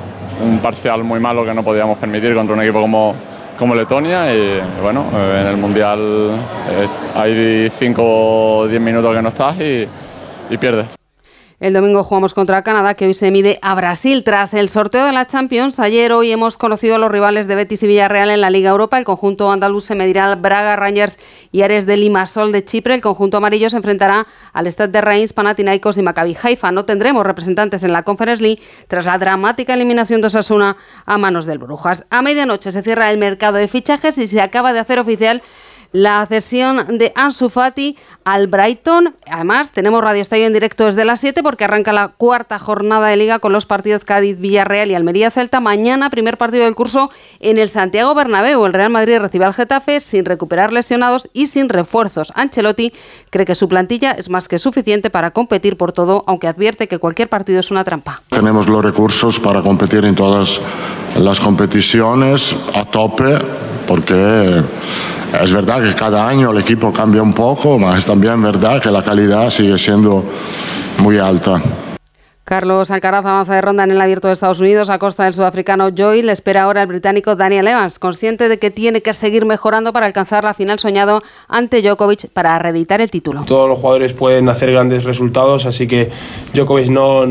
un 0.43 0.59
parcial 0.61 1.05
muy 1.05 1.21
malo 1.21 1.45
que 1.45 1.55
no 1.55 1.63
podíamos 1.63 1.97
permitir 1.99 2.35
contra 2.35 2.57
un 2.57 2.63
equipo 2.63 2.81
como, 2.81 3.15
como 3.57 3.73
Letonia 3.77 4.35
y 4.35 4.61
bueno, 4.83 5.05
en 5.15 5.47
el 5.47 5.57
Mundial 5.59 6.33
eh, 6.71 6.89
hay 7.15 7.71
5 7.71 8.03
o 8.03 8.67
10 8.67 8.81
minutos 8.83 9.15
que 9.15 9.23
no 9.23 9.29
estás 9.29 9.61
y, 9.61 9.87
y 10.51 10.57
pierdes. 10.59 11.06
El 11.59 11.73
domingo 11.73 12.05
jugamos 12.05 12.35
contra 12.35 12.63
Canadá, 12.63 12.93
que 12.93 13.07
hoy 13.07 13.15
se 13.15 13.31
mide 13.31 13.59
a 13.63 13.75
Brasil. 13.75 14.23
Tras 14.25 14.53
el 14.53 14.69
sorteo 14.69 15.07
de 15.07 15.13
la 15.13 15.27
Champions, 15.27 15.81
ayer 15.81 16.13
hoy 16.13 16.31
hemos 16.31 16.59
conocido 16.59 16.97
a 16.97 16.99
los 16.99 17.11
rivales 17.11 17.49
de 17.49 17.55
Betis 17.55 17.83
y 17.83 17.87
Villarreal 17.87 18.29
en 18.29 18.43
la 18.43 18.51
Liga 18.51 18.69
Europa. 18.69 18.99
El 18.99 19.07
conjunto 19.07 19.51
andaluz 19.51 19.87
se 19.87 19.95
medirá 19.95 20.31
al 20.31 20.37
Braga, 20.37 20.77
Rangers 20.77 21.19
y 21.53 21.63
Ares 21.63 21.87
de 21.87 21.97
Limasol 21.97 22.53
de 22.53 22.63
Chipre. 22.63 22.95
El 22.95 23.01
conjunto 23.01 23.39
amarillo 23.39 23.71
se 23.71 23.79
enfrentará 23.79 24.27
al 24.53 24.67
Stade 24.67 24.93
de 24.93 25.01
Reims, 25.01 25.33
Panathinaikos 25.33 25.97
y 25.97 26.03
Maccabi 26.03 26.37
Haifa. 26.43 26.73
No 26.73 26.85
tendremos 26.85 27.25
representantes 27.25 27.83
en 27.85 27.95
la 27.95 28.03
Conference 28.03 28.43
League 28.43 28.61
tras 28.87 29.07
la 29.07 29.17
dramática 29.17 29.73
eliminación 29.73 30.21
de 30.21 30.27
Osasuna 30.27 30.77
a 31.07 31.17
manos 31.17 31.47
del 31.47 31.57
Brujas. 31.57 32.05
A 32.11 32.21
medianoche 32.21 32.71
se 32.71 32.83
cierra 32.83 33.11
el 33.11 33.17
mercado 33.17 33.57
de 33.57 33.69
fichajes 33.69 34.19
y 34.19 34.29
se 34.29 34.43
acaba 34.43 34.75
de 34.75 34.81
hacer 34.81 34.99
oficial 34.99 35.43
la 35.97 36.27
cesión 36.27 36.99
de 36.99 37.11
Ansu 37.15 37.49
Fati 37.49 37.97
al 38.25 38.49
Brighton. 38.49 39.15
Además, 39.31 39.73
tenemos 39.73 40.03
Radio 40.03 40.21
Estadio 40.21 40.47
en 40.47 40.53
directo 40.53 40.85
desde 40.85 41.07
las 41.07 41.21
7 41.21 41.43
porque 41.43 41.65
arranca 41.65 41.91
la 41.95 42.09
cuarta 42.09 42.59
jornada 42.59 43.09
de 43.09 43.17
liga 43.17 43.39
con 43.39 43.53
los 43.53 43.65
partidos 43.65 44.05
Cádiz, 44.05 44.39
Villarreal 44.39 44.91
y 44.91 44.95
Almería 44.95 45.31
Celta. 45.31 45.59
Mañana, 45.61 46.11
primer 46.11 46.37
partido 46.37 46.65
del 46.65 46.75
curso 46.75 47.11
en 47.41 47.57
el 47.57 47.71
Santiago 47.71 48.15
Bernabéu. 48.15 48.67
El 48.67 48.75
Real 48.75 48.91
Madrid 48.91 49.19
recibe 49.19 49.47
al 49.47 49.55
Getafe 49.55 50.01
sin 50.01 50.27
recuperar 50.27 50.71
lesionados 50.71 51.31
y 51.33 51.47
sin 51.47 51.71
refuerzos. 51.71 52.31
Ancelotti 52.35 52.93
cree 53.31 53.47
que 53.47 53.55
su 53.55 53.67
plantilla 53.67 54.13
es 54.13 54.29
más 54.29 54.49
que 54.49 54.59
suficiente 54.59 55.09
para 55.09 55.31
competir 55.31 55.79
por 55.79 55.93
todo, 55.93 56.25
aunque 56.27 56.47
advierte 56.47 56.89
que 56.89 56.99
cualquier 56.99 57.31
partido 57.31 57.61
es 57.61 57.71
una 57.71 57.85
trampa. 57.85 58.21
Tenemos 58.29 58.69
los 58.69 58.85
recursos 58.85 59.41
para 59.41 59.63
competir 59.63 60.05
en 60.05 60.15
todas 60.15 60.61
las 61.19 61.41
competiciones 61.41 62.55
a 62.75 62.85
tope 62.85 63.39
porque 63.87 64.63
es 65.43 65.53
verdad 65.53 65.83
que 65.83 65.95
cada 65.95 66.27
año 66.27 66.51
el 66.51 66.59
equipo 66.59 66.93
cambia 66.93 67.23
un 67.23 67.33
poco, 67.33 67.79
pero 67.79 67.95
es 67.95 68.07
también 68.07 68.43
verdad 68.43 68.81
que 68.81 68.91
la 68.91 69.03
calidad 69.03 69.51
sigue 69.51 69.77
siendo 69.79 70.25
muy 71.03 71.19
alta. 71.19 71.61
Carlos 72.47 72.93
Alcaraz 72.93 73.27
avanza 73.27 73.57
de 73.57 73.61
ronda 73.61 73.83
en 73.83 73.91
el 73.91 74.01
abierto 74.01 74.29
de 74.29 74.35
Estados 74.35 74.61
Unidos 74.61 74.89
a 74.89 75.01
costa 75.01 75.25
del 75.25 75.35
sudafricano 75.35 75.89
Joy. 75.89 76.23
Le 76.23 76.31
espera 76.31 76.63
ahora 76.63 76.83
el 76.83 76.87
británico 76.87 77.35
Daniel 77.35 77.67
Evans, 77.67 77.99
consciente 77.99 78.49
de 78.49 78.61
que 78.61 78.71
tiene 78.71 79.03
que 79.03 79.13
seguir 79.15 79.45
mejorando 79.45 79.93
para 79.93 80.07
alcanzar 80.07 80.45
la 80.45 80.55
final 80.55 80.79
soñado 80.79 81.25
ante 81.49 81.83
Djokovic 81.83 82.29
para 82.29 82.57
reeditar 82.61 83.01
el 83.01 83.11
título. 83.11 83.43
Todos 83.45 83.69
los 83.69 83.79
jugadores 83.81 84.13
pueden 84.13 84.49
hacer 84.49 84.71
grandes 84.71 85.03
resultados, 85.03 85.67
así 85.67 85.89
que 85.89 86.09
Djokovic 86.55 86.89
no 86.89 87.25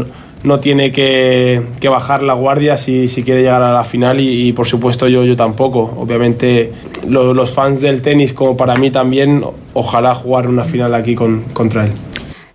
no 0.45 0.60
tiene 0.60 0.91
que, 0.91 1.62
bajar 1.89 2.23
la 2.23 2.34
guardia 2.34 2.77
si, 2.77 3.08
si, 3.08 3.23
quiere 3.23 3.41
llegar 3.41 3.63
a 3.63 3.73
la 3.73 3.84
final 3.84 4.19
y, 4.19 4.53
por 4.53 4.67
supuesto 4.67 5.08
yo, 5.08 5.23
yo 5.23 5.36
tampoco. 5.36 5.93
Obviamente 5.97 6.71
los 7.08 7.51
fans 7.51 7.81
del 7.81 8.01
tenis 8.01 8.34
como 8.34 8.55
para 8.55 8.75
mí 8.75 8.91
también, 8.91 9.43
ojalá 9.73 10.15
jugar 10.15 10.47
una 10.47 10.63
final 10.63 10.93
aquí 10.95 11.15
con, 11.15 11.41
contra 11.53 11.86
él. 11.86 11.91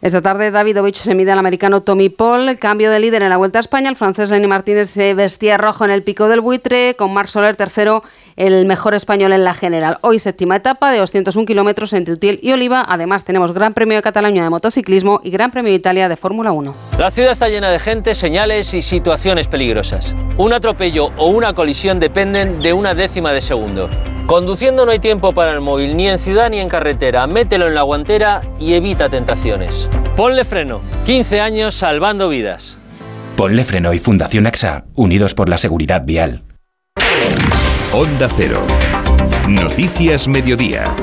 Esta 0.02 0.22
tarde 0.22 0.50
Davidovich 0.50 0.96
se 0.96 1.14
mide 1.14 1.30
al 1.30 1.38
americano 1.38 1.82
Tommy 1.82 2.08
Paul, 2.08 2.58
cambio 2.58 2.90
de 2.90 3.00
líder 3.00 3.22
en 3.22 3.28
la 3.28 3.36
Vuelta 3.36 3.58
a 3.58 3.60
España. 3.60 3.90
El 3.90 3.96
francés 3.96 4.30
Lenny 4.30 4.46
Martínez 4.46 4.88
se 4.88 5.12
vestía 5.12 5.58
rojo 5.58 5.84
en 5.84 5.90
el 5.90 6.02
pico 6.02 6.28
del 6.28 6.40
buitre, 6.40 6.94
con 6.96 7.12
Marc 7.12 7.28
Soler 7.28 7.54
tercero, 7.54 8.02
el 8.40 8.64
mejor 8.64 8.94
español 8.94 9.32
en 9.32 9.44
la 9.44 9.52
general. 9.52 9.98
Hoy 10.00 10.18
séptima 10.18 10.56
etapa 10.56 10.90
de 10.90 10.98
201 10.98 11.44
kilómetros 11.44 11.92
entre 11.92 12.14
Utiel 12.14 12.40
y 12.42 12.52
Oliva. 12.52 12.82
Además 12.88 13.22
tenemos 13.22 13.52
Gran 13.52 13.74
Premio 13.74 13.96
de 13.96 14.02
Cataluña 14.02 14.42
de 14.42 14.48
motociclismo 14.48 15.20
y 15.22 15.30
Gran 15.30 15.50
Premio 15.50 15.70
de 15.70 15.76
Italia 15.76 16.08
de 16.08 16.16
Fórmula 16.16 16.50
1. 16.50 16.72
La 16.98 17.10
ciudad 17.10 17.32
está 17.32 17.50
llena 17.50 17.68
de 17.68 17.78
gente, 17.78 18.14
señales 18.14 18.72
y 18.72 18.80
situaciones 18.80 19.46
peligrosas. 19.46 20.14
Un 20.38 20.54
atropello 20.54 21.10
o 21.18 21.26
una 21.26 21.52
colisión 21.52 22.00
dependen 22.00 22.60
de 22.62 22.72
una 22.72 22.94
décima 22.94 23.30
de 23.32 23.42
segundo. 23.42 23.90
Conduciendo 24.24 24.86
no 24.86 24.92
hay 24.92 25.00
tiempo 25.00 25.34
para 25.34 25.52
el 25.52 25.60
móvil, 25.60 25.94
ni 25.94 26.08
en 26.08 26.18
ciudad 26.18 26.48
ni 26.48 26.60
en 26.60 26.70
carretera. 26.70 27.26
Mételo 27.26 27.66
en 27.68 27.74
la 27.74 27.82
guantera 27.82 28.40
y 28.58 28.72
evita 28.72 29.10
tentaciones. 29.10 29.86
Ponle 30.16 30.46
freno. 30.46 30.80
15 31.04 31.42
años 31.42 31.74
salvando 31.74 32.30
vidas. 32.30 32.78
Ponle 33.36 33.64
freno 33.64 33.92
y 33.92 33.98
Fundación 33.98 34.46
AXA, 34.46 34.84
unidos 34.94 35.34
por 35.34 35.50
la 35.50 35.58
seguridad 35.58 36.04
vial. 36.06 36.42
Onda 37.92 38.28
Cero. 38.36 38.64
Noticias 39.48 40.28
Mediodía. 40.28 40.94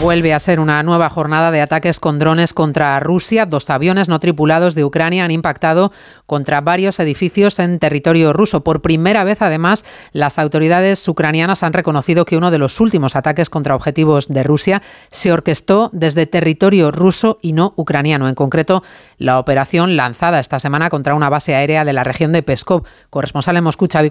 Vuelve 0.00 0.32
a 0.32 0.38
ser 0.38 0.60
una 0.60 0.80
nueva 0.84 1.10
jornada 1.10 1.50
de 1.50 1.60
ataques 1.60 1.98
con 1.98 2.20
drones 2.20 2.54
contra 2.54 3.00
Rusia. 3.00 3.44
Dos 3.44 3.68
aviones 3.70 4.08
no 4.08 4.20
tripulados 4.20 4.76
de 4.76 4.84
Ucrania 4.84 5.24
han 5.24 5.32
impactado 5.32 5.90
contra 6.26 6.60
varios 6.60 7.00
edificios 7.00 7.58
en 7.58 7.80
territorio 7.80 8.32
ruso. 8.32 8.62
Por 8.62 8.82
primera 8.82 9.24
vez, 9.24 9.42
además, 9.42 9.84
las 10.12 10.38
autoridades 10.38 11.06
ucranianas 11.08 11.64
han 11.64 11.72
reconocido 11.72 12.24
que 12.24 12.36
uno 12.36 12.52
de 12.52 12.58
los 12.58 12.80
últimos 12.80 13.16
ataques 13.16 13.50
contra 13.50 13.74
objetivos 13.74 14.28
de 14.28 14.44
Rusia 14.44 14.82
se 15.10 15.32
orquestó 15.32 15.90
desde 15.92 16.26
territorio 16.26 16.92
ruso 16.92 17.40
y 17.42 17.52
no 17.52 17.74
ucraniano. 17.74 18.28
En 18.28 18.36
concreto, 18.36 18.84
la 19.18 19.40
operación 19.40 19.96
lanzada 19.96 20.38
esta 20.38 20.60
semana 20.60 20.88
contra 20.88 21.16
una 21.16 21.30
base 21.30 21.56
aérea 21.56 21.84
de 21.84 21.94
la 21.94 22.04
región 22.04 22.30
de 22.30 22.44
Peskov. 22.44 22.84
Corresponsal 23.10 23.56
en 23.56 23.64
Moscú, 23.64 23.88
Xavi 23.92 24.08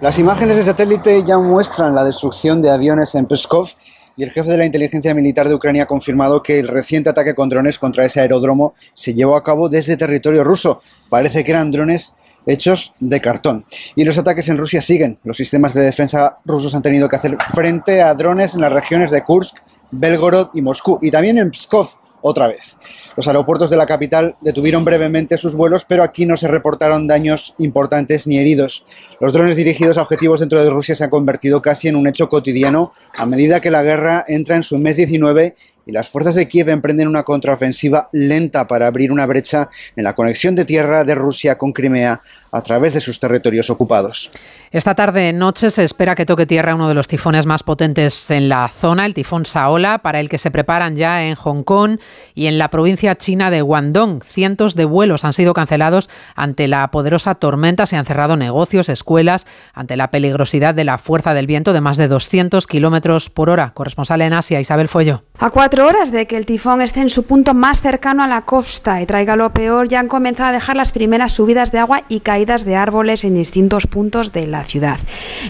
Las 0.00 0.18
imágenes 0.18 0.56
de 0.56 0.64
satélite 0.64 1.22
ya 1.22 1.38
muestran 1.38 1.94
la 1.94 2.02
destrucción 2.02 2.60
de 2.60 2.68
aviones 2.68 3.14
en 3.14 3.26
Peskov 3.26 3.68
y 4.16 4.24
el 4.24 4.32
jefe 4.32 4.50
de 4.50 4.58
la 4.58 4.64
inteligencia 4.64 5.14
militar 5.14 5.48
de 5.48 5.54
Ucrania 5.54 5.84
ha 5.84 5.86
confirmado 5.86 6.42
que 6.42 6.58
el 6.58 6.66
reciente 6.66 7.10
ataque 7.10 7.34
con 7.34 7.48
drones 7.48 7.78
contra 7.78 8.04
ese 8.04 8.20
aeródromo 8.20 8.74
se 8.92 9.14
llevó 9.14 9.36
a 9.36 9.44
cabo 9.44 9.68
desde 9.68 9.96
territorio 9.96 10.42
ruso. 10.42 10.80
Parece 11.08 11.44
que 11.44 11.52
eran 11.52 11.70
drones 11.70 12.14
hechos 12.44 12.92
de 12.98 13.20
cartón. 13.20 13.66
Y 13.94 14.02
los 14.04 14.18
ataques 14.18 14.48
en 14.48 14.58
Rusia 14.58 14.82
siguen. 14.82 15.18
Los 15.22 15.36
sistemas 15.36 15.74
de 15.74 15.82
defensa 15.82 16.38
rusos 16.44 16.74
han 16.74 16.82
tenido 16.82 17.08
que 17.08 17.16
hacer 17.16 17.36
frente 17.52 18.02
a 18.02 18.14
drones 18.14 18.54
en 18.54 18.62
las 18.62 18.72
regiones 18.72 19.12
de 19.12 19.22
Kursk, 19.22 19.58
Belgorod 19.92 20.48
y 20.54 20.62
Moscú. 20.62 20.98
Y 21.02 21.12
también 21.12 21.38
en 21.38 21.52
Pskov, 21.52 21.88
otra 22.26 22.48
vez. 22.48 22.78
Los 23.16 23.28
aeropuertos 23.28 23.68
de 23.68 23.76
la 23.76 23.86
capital 23.86 24.36
detuvieron 24.40 24.82
brevemente 24.82 25.36
sus 25.36 25.54
vuelos, 25.54 25.84
pero 25.84 26.02
aquí 26.02 26.24
no 26.24 26.38
se 26.38 26.48
reportaron 26.48 27.06
daños 27.06 27.54
importantes 27.58 28.26
ni 28.26 28.38
heridos. 28.38 28.82
Los 29.20 29.34
drones 29.34 29.56
dirigidos 29.56 29.98
a 29.98 30.02
objetivos 30.02 30.40
dentro 30.40 30.62
de 30.64 30.70
Rusia 30.70 30.94
se 30.94 31.04
han 31.04 31.10
convertido 31.10 31.60
casi 31.60 31.88
en 31.88 31.96
un 31.96 32.06
hecho 32.06 32.30
cotidiano 32.30 32.92
a 33.14 33.26
medida 33.26 33.60
que 33.60 33.70
la 33.70 33.82
guerra 33.82 34.24
entra 34.26 34.56
en 34.56 34.62
su 34.62 34.78
mes 34.78 34.96
19 34.96 35.54
y 35.86 35.92
las 35.92 36.08
fuerzas 36.08 36.34
de 36.34 36.48
Kiev 36.48 36.68
emprenden 36.68 37.08
una 37.08 37.22
contraofensiva 37.22 38.08
lenta 38.12 38.66
para 38.66 38.86
abrir 38.86 39.12
una 39.12 39.26
brecha 39.26 39.68
en 39.96 40.04
la 40.04 40.14
conexión 40.14 40.54
de 40.54 40.64
tierra 40.64 41.04
de 41.04 41.14
Rusia 41.14 41.58
con 41.58 41.72
Crimea 41.72 42.20
a 42.50 42.62
través 42.62 42.94
de 42.94 43.00
sus 43.00 43.18
territorios 43.18 43.68
ocupados. 43.70 44.30
Esta 44.70 44.94
tarde 44.94 45.32
noche 45.32 45.70
se 45.70 45.84
espera 45.84 46.16
que 46.16 46.26
toque 46.26 46.46
tierra 46.46 46.74
uno 46.74 46.88
de 46.88 46.94
los 46.94 47.06
tifones 47.06 47.46
más 47.46 47.62
potentes 47.62 48.30
en 48.30 48.48
la 48.48 48.68
zona, 48.68 49.06
el 49.06 49.14
tifón 49.14 49.46
Saola, 49.46 49.98
para 49.98 50.18
el 50.18 50.28
que 50.28 50.38
se 50.38 50.50
preparan 50.50 50.96
ya 50.96 51.24
en 51.24 51.36
Hong 51.36 51.62
Kong 51.62 51.98
y 52.34 52.46
en 52.46 52.58
la 52.58 52.70
provincia 52.70 53.14
china 53.14 53.50
de 53.50 53.62
Guangdong. 53.62 54.22
Cientos 54.22 54.74
de 54.74 54.84
vuelos 54.84 55.24
han 55.24 55.32
sido 55.32 55.54
cancelados 55.54 56.10
ante 56.34 56.66
la 56.66 56.90
poderosa 56.90 57.36
tormenta, 57.36 57.86
se 57.86 57.96
han 57.96 58.04
cerrado 58.04 58.36
negocios, 58.36 58.88
escuelas, 58.88 59.46
ante 59.74 59.96
la 59.96 60.10
peligrosidad 60.10 60.74
de 60.74 60.84
la 60.84 60.98
fuerza 60.98 61.34
del 61.34 61.46
viento 61.46 61.72
de 61.72 61.80
más 61.80 61.96
de 61.96 62.08
200 62.08 62.66
kilómetros 62.66 63.30
por 63.30 63.50
hora. 63.50 63.72
Corresponsal 63.74 64.22
en 64.22 64.32
Asia, 64.32 64.60
Isabel 64.60 64.88
Fuello. 64.88 65.22
A 65.38 65.50
cuatro 65.50 65.73
horas 65.82 66.12
de 66.12 66.26
que 66.26 66.36
el 66.36 66.46
tifón 66.46 66.82
esté 66.82 67.00
en 67.00 67.08
su 67.08 67.24
punto 67.24 67.54
más 67.54 67.80
cercano 67.80 68.22
a 68.22 68.28
la 68.28 68.42
costa 68.42 69.00
y 69.00 69.06
traiga 69.06 69.34
lo 69.34 69.50
peor, 69.52 69.88
ya 69.88 69.98
han 69.98 70.08
comenzado 70.08 70.50
a 70.50 70.52
dejar 70.52 70.76
las 70.76 70.92
primeras 70.92 71.32
subidas 71.32 71.72
de 71.72 71.78
agua 71.78 72.04
y 72.08 72.20
caídas 72.20 72.64
de 72.64 72.76
árboles 72.76 73.24
en 73.24 73.34
distintos 73.34 73.86
puntos 73.86 74.32
de 74.32 74.46
la 74.46 74.62
ciudad. 74.62 74.98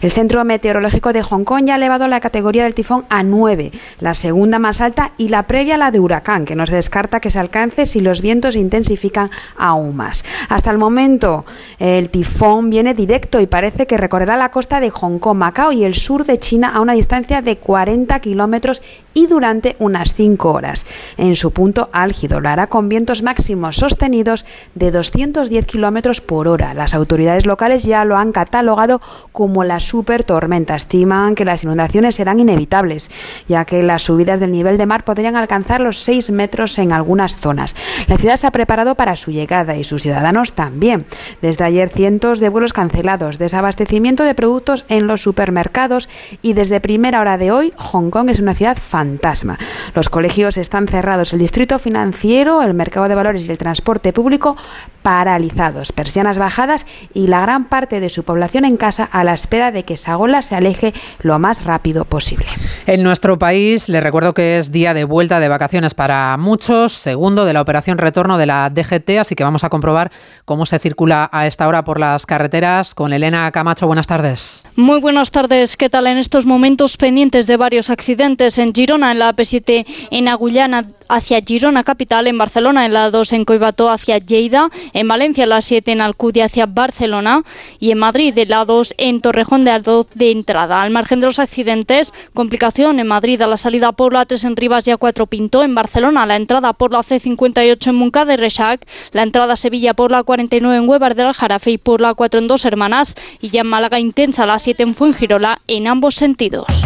El 0.02 0.12
Centro 0.12 0.44
Meteorológico 0.44 1.12
de 1.12 1.22
Hong 1.22 1.44
Kong 1.44 1.66
ya 1.66 1.74
ha 1.74 1.76
elevado 1.76 2.08
la 2.08 2.20
categoría 2.20 2.62
del 2.62 2.74
tifón 2.74 3.04
a 3.10 3.22
9, 3.22 3.72
la 4.00 4.14
segunda 4.14 4.58
más 4.58 4.80
alta 4.80 5.12
y 5.18 5.28
la 5.28 5.44
previa 5.44 5.74
a 5.74 5.78
la 5.78 5.90
de 5.90 6.00
huracán, 6.00 6.44
que 6.44 6.54
no 6.54 6.64
se 6.64 6.76
descarta 6.76 7.20
que 7.20 7.30
se 7.30 7.38
alcance 7.40 7.84
si 7.84 8.00
los 8.00 8.22
vientos 8.22 8.56
intensifican 8.56 9.30
aún 9.56 9.96
más. 9.96 10.24
Hasta 10.48 10.70
el 10.70 10.78
momento, 10.78 11.44
el 11.78 12.08
tifón 12.08 12.70
viene 12.70 12.94
directo 12.94 13.40
y 13.40 13.46
parece 13.46 13.86
que 13.86 13.96
recorrerá 13.96 14.36
la 14.36 14.50
costa 14.50 14.80
de 14.80 14.90
Hong 14.90 15.18
Kong, 15.18 15.38
Macao 15.38 15.72
y 15.72 15.84
el 15.84 15.94
sur 15.94 16.24
de 16.24 16.38
China 16.38 16.70
a 16.74 16.80
una 16.80 16.94
distancia 16.94 17.42
de 17.42 17.56
40 17.56 18.18
kilómetros 18.20 18.80
y 19.14 19.26
durante 19.26 19.76
unas 19.78 20.14
5 20.14 20.52
horas. 20.52 20.86
En 21.16 21.36
su 21.36 21.52
punto 21.52 21.88
álgido 21.92 22.40
lo 22.40 22.48
hará 22.48 22.66
con 22.66 22.88
vientos 22.88 23.22
máximos 23.22 23.76
sostenidos 23.76 24.44
de 24.74 24.90
210 24.90 25.66
kilómetros 25.66 26.20
por 26.20 26.48
hora. 26.48 26.74
Las 26.74 26.94
autoridades 26.94 27.46
locales 27.46 27.84
ya 27.84 28.04
lo 28.04 28.16
han 28.16 28.32
catalogado 28.32 29.00
como 29.32 29.64
la 29.64 29.80
super 29.80 30.24
tormenta. 30.24 30.76
Estiman 30.76 31.34
que 31.34 31.44
las 31.44 31.64
inundaciones 31.64 32.16
serán 32.16 32.40
inevitables, 32.40 33.10
ya 33.48 33.64
que 33.64 33.82
las 33.82 34.02
subidas 34.02 34.40
del 34.40 34.52
nivel 34.52 34.78
de 34.78 34.86
mar 34.86 35.04
podrían 35.04 35.36
alcanzar 35.36 35.80
los 35.80 35.98
6 36.00 36.30
metros 36.30 36.78
en 36.78 36.92
algunas 36.92 37.36
zonas. 37.36 37.76
La 38.08 38.18
ciudad 38.18 38.36
se 38.36 38.46
ha 38.46 38.50
preparado 38.50 38.94
para 38.94 39.16
su 39.16 39.30
llegada 39.30 39.76
y 39.76 39.84
sus 39.84 40.02
ciudadanos 40.02 40.52
también. 40.52 41.06
Desde 41.40 41.64
ayer 41.64 41.88
cientos 41.88 42.40
de 42.40 42.48
vuelos 42.48 42.72
cancelados, 42.72 43.38
desabastecimiento 43.38 44.24
de 44.24 44.34
productos 44.34 44.84
en 44.88 45.06
los 45.06 45.22
supermercados 45.22 46.08
y 46.42 46.54
desde 46.54 46.80
primera 46.80 47.20
hora 47.20 47.38
de 47.38 47.52
hoy 47.52 47.72
Hong 47.76 48.10
Kong 48.10 48.28
es 48.30 48.40
una 48.40 48.54
ciudad 48.54 48.76
fantasma. 49.04 49.58
Los 49.94 50.08
colegios 50.08 50.56
están 50.56 50.88
cerrados, 50.88 51.34
el 51.34 51.38
distrito 51.38 51.78
financiero, 51.78 52.62
el 52.62 52.72
mercado 52.72 53.06
de 53.06 53.14
valores 53.14 53.46
y 53.46 53.50
el 53.50 53.58
transporte 53.58 54.14
público 54.14 54.56
paralizados, 55.02 55.92
persianas 55.92 56.38
bajadas 56.38 56.86
y 57.12 57.26
la 57.26 57.42
gran 57.42 57.66
parte 57.66 58.00
de 58.00 58.08
su 58.08 58.22
población 58.22 58.64
en 58.64 58.78
casa 58.78 59.06
a 59.12 59.22
la 59.22 59.34
espera 59.34 59.70
de 59.70 59.82
que 59.82 59.98
Sagola 59.98 60.40
se 60.40 60.56
aleje 60.56 60.94
lo 61.20 61.38
más 61.38 61.64
rápido 61.64 62.06
posible. 62.06 62.46
En 62.86 63.02
nuestro 63.02 63.38
país, 63.38 63.90
les 63.90 64.02
recuerdo 64.02 64.32
que 64.32 64.58
es 64.58 64.72
día 64.72 64.94
de 64.94 65.04
vuelta 65.04 65.40
de 65.40 65.48
vacaciones 65.48 65.92
para 65.92 66.34
muchos, 66.38 66.94
segundo 66.94 67.44
de 67.44 67.52
la 67.52 67.60
operación 67.60 67.98
retorno 67.98 68.38
de 68.38 68.46
la 68.46 68.70
DGT, 68.70 69.18
así 69.20 69.34
que 69.34 69.44
vamos 69.44 69.62
a 69.62 69.68
comprobar 69.68 70.10
cómo 70.46 70.64
se 70.64 70.78
circula 70.78 71.28
a 71.30 71.46
esta 71.46 71.68
hora 71.68 71.84
por 71.84 72.00
las 72.00 72.24
carreteras 72.24 72.94
con 72.94 73.12
Elena 73.12 73.50
Camacho. 73.52 73.86
Buenas 73.86 74.06
tardes. 74.06 74.64
Muy 74.74 75.00
buenas 75.00 75.30
tardes. 75.30 75.76
¿Qué 75.76 75.90
tal 75.90 76.06
en 76.06 76.16
estos 76.16 76.46
momentos 76.46 76.96
pendientes 76.96 77.46
de 77.46 77.58
varios 77.58 77.90
accidentes 77.90 78.56
en 78.56 78.72
Girona, 78.94 79.10
en 79.10 79.18
la 79.18 79.34
AP7 79.34 79.86
en 80.12 80.28
Agullana 80.28 80.84
hacia 81.08 81.40
Girona 81.40 81.82
capital, 81.82 82.28
en 82.28 82.38
Barcelona 82.38 82.86
en 82.86 82.92
la 82.92 83.10
2 83.10 83.32
en 83.32 83.44
Coibató 83.44 83.90
hacia 83.90 84.18
Lleida, 84.18 84.70
en 84.92 85.08
Valencia 85.08 85.46
la 85.46 85.60
7 85.60 85.90
en 85.90 86.00
Alcudia 86.00 86.44
hacia 86.44 86.66
Barcelona 86.66 87.42
y 87.80 87.90
en 87.90 87.98
Madrid 87.98 88.38
la 88.46 88.64
2 88.64 88.94
en 88.98 89.20
Torrejón 89.20 89.64
de 89.64 89.72
Aldoz 89.72 90.08
de 90.14 90.30
entrada. 90.30 90.80
Al 90.80 90.90
margen 90.90 91.18
de 91.20 91.26
los 91.26 91.40
accidentes, 91.40 92.14
complicación 92.34 93.00
en 93.00 93.08
Madrid 93.08 93.42
a 93.42 93.48
la 93.48 93.56
salida 93.56 93.90
por 93.90 94.12
la 94.12 94.26
3 94.26 94.44
en 94.44 94.56
Rivas 94.56 94.86
y 94.86 94.92
a 94.92 94.96
4 94.96 95.26
Pinto, 95.26 95.64
en 95.64 95.74
Barcelona 95.74 96.24
la 96.24 96.36
entrada 96.36 96.72
por 96.72 96.92
la 96.92 97.00
C58 97.00 97.88
en 97.88 97.96
Munca 97.96 98.24
de 98.24 98.36
Rechac, 98.36 98.86
la 99.10 99.24
entrada 99.24 99.54
a 99.54 99.56
Sevilla 99.56 99.94
por 99.94 100.12
la 100.12 100.22
49 100.22 100.76
en 100.76 100.88
Huevar 100.88 101.16
del 101.16 101.26
Aljarafe 101.26 101.72
y 101.72 101.78
por 101.78 102.00
la 102.00 102.14
4 102.14 102.38
en 102.38 102.46
Dos 102.46 102.64
Hermanas 102.64 103.16
y 103.40 103.50
ya 103.50 103.62
en 103.62 103.66
Málaga 103.66 103.98
intensa 103.98 104.46
la 104.46 104.60
7 104.60 104.84
en 104.84 104.94
Fuengirola 104.94 105.60
en 105.66 105.88
ambos 105.88 106.14
sentidos. 106.14 106.83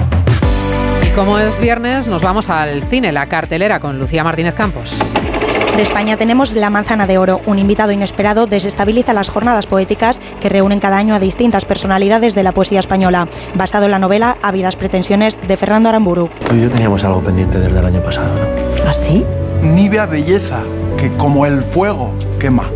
Como 1.18 1.36
es 1.40 1.58
viernes, 1.58 2.06
nos 2.06 2.22
vamos 2.22 2.48
al 2.48 2.84
cine, 2.84 3.10
la 3.10 3.26
cartelera 3.26 3.80
con 3.80 3.98
Lucía 3.98 4.22
Martínez 4.22 4.54
Campos. 4.54 5.02
De 5.74 5.82
España 5.82 6.16
tenemos 6.16 6.54
La 6.54 6.70
Manzana 6.70 7.08
de 7.08 7.18
Oro. 7.18 7.40
Un 7.44 7.58
invitado 7.58 7.90
inesperado 7.90 8.46
desestabiliza 8.46 9.12
las 9.12 9.28
jornadas 9.28 9.66
poéticas 9.66 10.20
que 10.40 10.48
reúnen 10.48 10.78
cada 10.78 10.96
año 10.96 11.16
a 11.16 11.18
distintas 11.18 11.64
personalidades 11.64 12.36
de 12.36 12.44
la 12.44 12.52
poesía 12.52 12.78
española, 12.78 13.26
basado 13.54 13.86
en 13.86 13.90
la 13.90 13.98
novela 13.98 14.36
Ávidas 14.42 14.76
pretensiones 14.76 15.36
de 15.40 15.56
Fernando 15.56 15.88
Aramburu. 15.88 16.30
Tú 16.48 16.54
y 16.54 16.62
yo 16.62 16.70
teníamos 16.70 17.02
algo 17.02 17.20
pendiente 17.20 17.58
desde 17.58 17.80
el 17.80 17.84
año 17.84 18.00
pasado, 18.00 18.28
¿no? 18.36 18.88
¿Ah, 18.88 18.92
sí? 18.92 19.26
Nívea 19.60 20.06
belleza, 20.06 20.62
que 20.96 21.10
como 21.10 21.46
el 21.46 21.62
fuego 21.62 22.12
quema. 22.38 22.70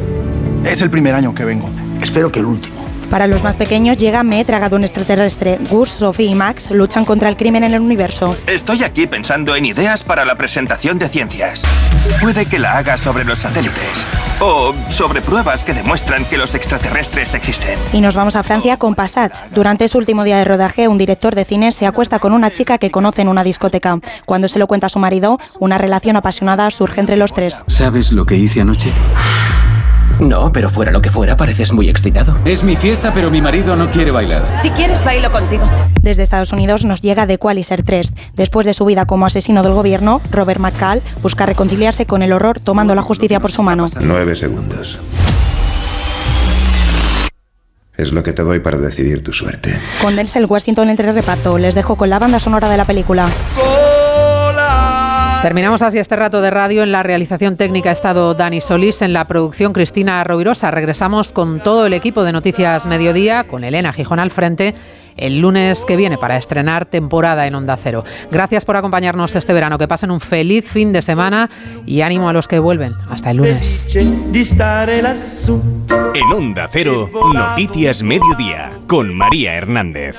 Es 0.64 0.82
el 0.82 0.90
primer 0.90 1.14
año 1.14 1.32
que 1.32 1.44
vengo. 1.44 1.68
Espero 2.02 2.32
que 2.32 2.40
el 2.40 2.46
último. 2.46 2.81
Para 3.12 3.26
los 3.26 3.42
más 3.42 3.56
pequeños 3.56 3.98
llega 3.98 4.22
Me 4.22 4.40
he 4.40 4.44
tragado 4.46 4.74
un 4.74 4.84
extraterrestre. 4.84 5.58
Gus, 5.68 5.90
Sophie 5.90 6.30
y 6.30 6.34
Max 6.34 6.70
luchan 6.70 7.04
contra 7.04 7.28
el 7.28 7.36
crimen 7.36 7.62
en 7.62 7.74
el 7.74 7.82
universo. 7.82 8.34
Estoy 8.46 8.84
aquí 8.84 9.06
pensando 9.06 9.54
en 9.54 9.66
ideas 9.66 10.02
para 10.02 10.24
la 10.24 10.34
presentación 10.36 10.98
de 10.98 11.10
ciencias. 11.10 11.62
Puede 12.22 12.46
que 12.46 12.58
la 12.58 12.78
haga 12.78 12.96
sobre 12.96 13.24
los 13.24 13.40
satélites 13.40 14.06
o 14.40 14.74
sobre 14.88 15.20
pruebas 15.20 15.62
que 15.62 15.74
demuestran 15.74 16.24
que 16.24 16.38
los 16.38 16.54
extraterrestres 16.54 17.34
existen. 17.34 17.78
Y 17.92 18.00
nos 18.00 18.14
vamos 18.14 18.34
a 18.34 18.42
Francia 18.42 18.78
con 18.78 18.94
Passat. 18.94 19.36
Durante 19.50 19.88
su 19.88 19.98
último 19.98 20.24
día 20.24 20.38
de 20.38 20.44
rodaje, 20.46 20.88
un 20.88 20.96
director 20.96 21.34
de 21.34 21.44
cine 21.44 21.70
se 21.70 21.84
acuesta 21.84 22.18
con 22.18 22.32
una 22.32 22.50
chica 22.50 22.78
que 22.78 22.90
conoce 22.90 23.20
en 23.20 23.28
una 23.28 23.44
discoteca. 23.44 23.98
Cuando 24.24 24.48
se 24.48 24.58
lo 24.58 24.66
cuenta 24.66 24.86
a 24.86 24.90
su 24.90 24.98
marido, 24.98 25.38
una 25.60 25.76
relación 25.76 26.16
apasionada 26.16 26.70
surge 26.70 27.00
entre 27.00 27.18
los 27.18 27.34
tres. 27.34 27.58
¿Sabes 27.66 28.10
lo 28.10 28.24
que 28.24 28.36
hice 28.36 28.62
anoche? 28.62 28.90
No, 30.22 30.52
pero 30.52 30.70
fuera 30.70 30.92
lo 30.92 31.02
que 31.02 31.10
fuera, 31.10 31.36
pareces 31.36 31.72
muy 31.72 31.88
excitado. 31.88 32.36
Es 32.44 32.62
mi 32.62 32.76
fiesta, 32.76 33.12
pero 33.12 33.30
mi 33.30 33.42
marido 33.42 33.74
no 33.74 33.90
quiere 33.90 34.12
bailar. 34.12 34.44
Si 34.60 34.70
quieres, 34.70 35.04
bailo 35.04 35.32
contigo. 35.32 35.68
Desde 36.00 36.22
Estados 36.22 36.52
Unidos 36.52 36.84
nos 36.84 37.02
llega 37.02 37.26
The 37.26 37.38
Qualiser 37.38 37.82
3. 37.82 38.12
Después 38.34 38.64
de 38.64 38.72
su 38.72 38.84
vida 38.84 39.04
como 39.04 39.26
asesino 39.26 39.62
del 39.64 39.72
gobierno, 39.72 40.20
Robert 40.30 40.60
McCall 40.60 41.02
busca 41.22 41.44
reconciliarse 41.44 42.06
con 42.06 42.22
el 42.22 42.32
horror 42.32 42.60
tomando 42.60 42.94
la 42.94 43.02
justicia 43.02 43.40
por 43.40 43.50
su 43.50 43.62
mano. 43.64 43.88
Nueve 44.00 44.36
segundos. 44.36 45.00
Es 47.96 48.12
lo 48.12 48.22
que 48.22 48.32
te 48.32 48.42
doy 48.42 48.60
para 48.60 48.78
decidir 48.78 49.22
tu 49.22 49.32
suerte. 49.32 49.78
Con 50.00 50.16
Denzel 50.16 50.46
Washington 50.46 50.88
entre 50.88 51.12
reparto, 51.12 51.58
les 51.58 51.74
dejo 51.74 51.96
con 51.96 52.10
la 52.10 52.18
banda 52.18 52.38
sonora 52.38 52.68
de 52.68 52.76
la 52.76 52.84
película. 52.84 53.26
Terminamos 55.42 55.82
así 55.82 55.98
este 55.98 56.14
rato 56.14 56.40
de 56.40 56.52
radio. 56.52 56.84
En 56.84 56.92
la 56.92 57.02
realización 57.02 57.56
técnica 57.56 57.90
ha 57.90 57.92
estado 57.92 58.34
Dani 58.34 58.60
Solís, 58.60 59.02
en 59.02 59.12
la 59.12 59.26
producción 59.26 59.72
Cristina 59.72 60.22
Rovirosa. 60.22 60.70
Regresamos 60.70 61.32
con 61.32 61.58
todo 61.58 61.84
el 61.84 61.94
equipo 61.94 62.22
de 62.22 62.30
Noticias 62.30 62.86
Mediodía, 62.86 63.42
con 63.42 63.64
Elena 63.64 63.92
Gijón 63.92 64.20
al 64.20 64.30
frente, 64.30 64.72
el 65.16 65.40
lunes 65.40 65.84
que 65.84 65.96
viene 65.96 66.16
para 66.16 66.36
estrenar 66.36 66.86
temporada 66.86 67.48
en 67.48 67.56
Onda 67.56 67.76
Cero. 67.76 68.04
Gracias 68.30 68.64
por 68.64 68.76
acompañarnos 68.76 69.34
este 69.34 69.52
verano. 69.52 69.78
Que 69.78 69.88
pasen 69.88 70.12
un 70.12 70.20
feliz 70.20 70.64
fin 70.64 70.92
de 70.92 71.02
semana 71.02 71.50
y 71.86 72.02
ánimo 72.02 72.28
a 72.28 72.32
los 72.32 72.46
que 72.46 72.60
vuelven. 72.60 72.94
Hasta 73.10 73.32
el 73.32 73.38
lunes. 73.38 73.88
En 76.14 76.32
Onda 76.32 76.68
Cero, 76.70 77.10
Noticias 77.34 78.04
Mediodía, 78.04 78.70
con 78.86 79.12
María 79.12 79.56
Hernández. 79.56 80.18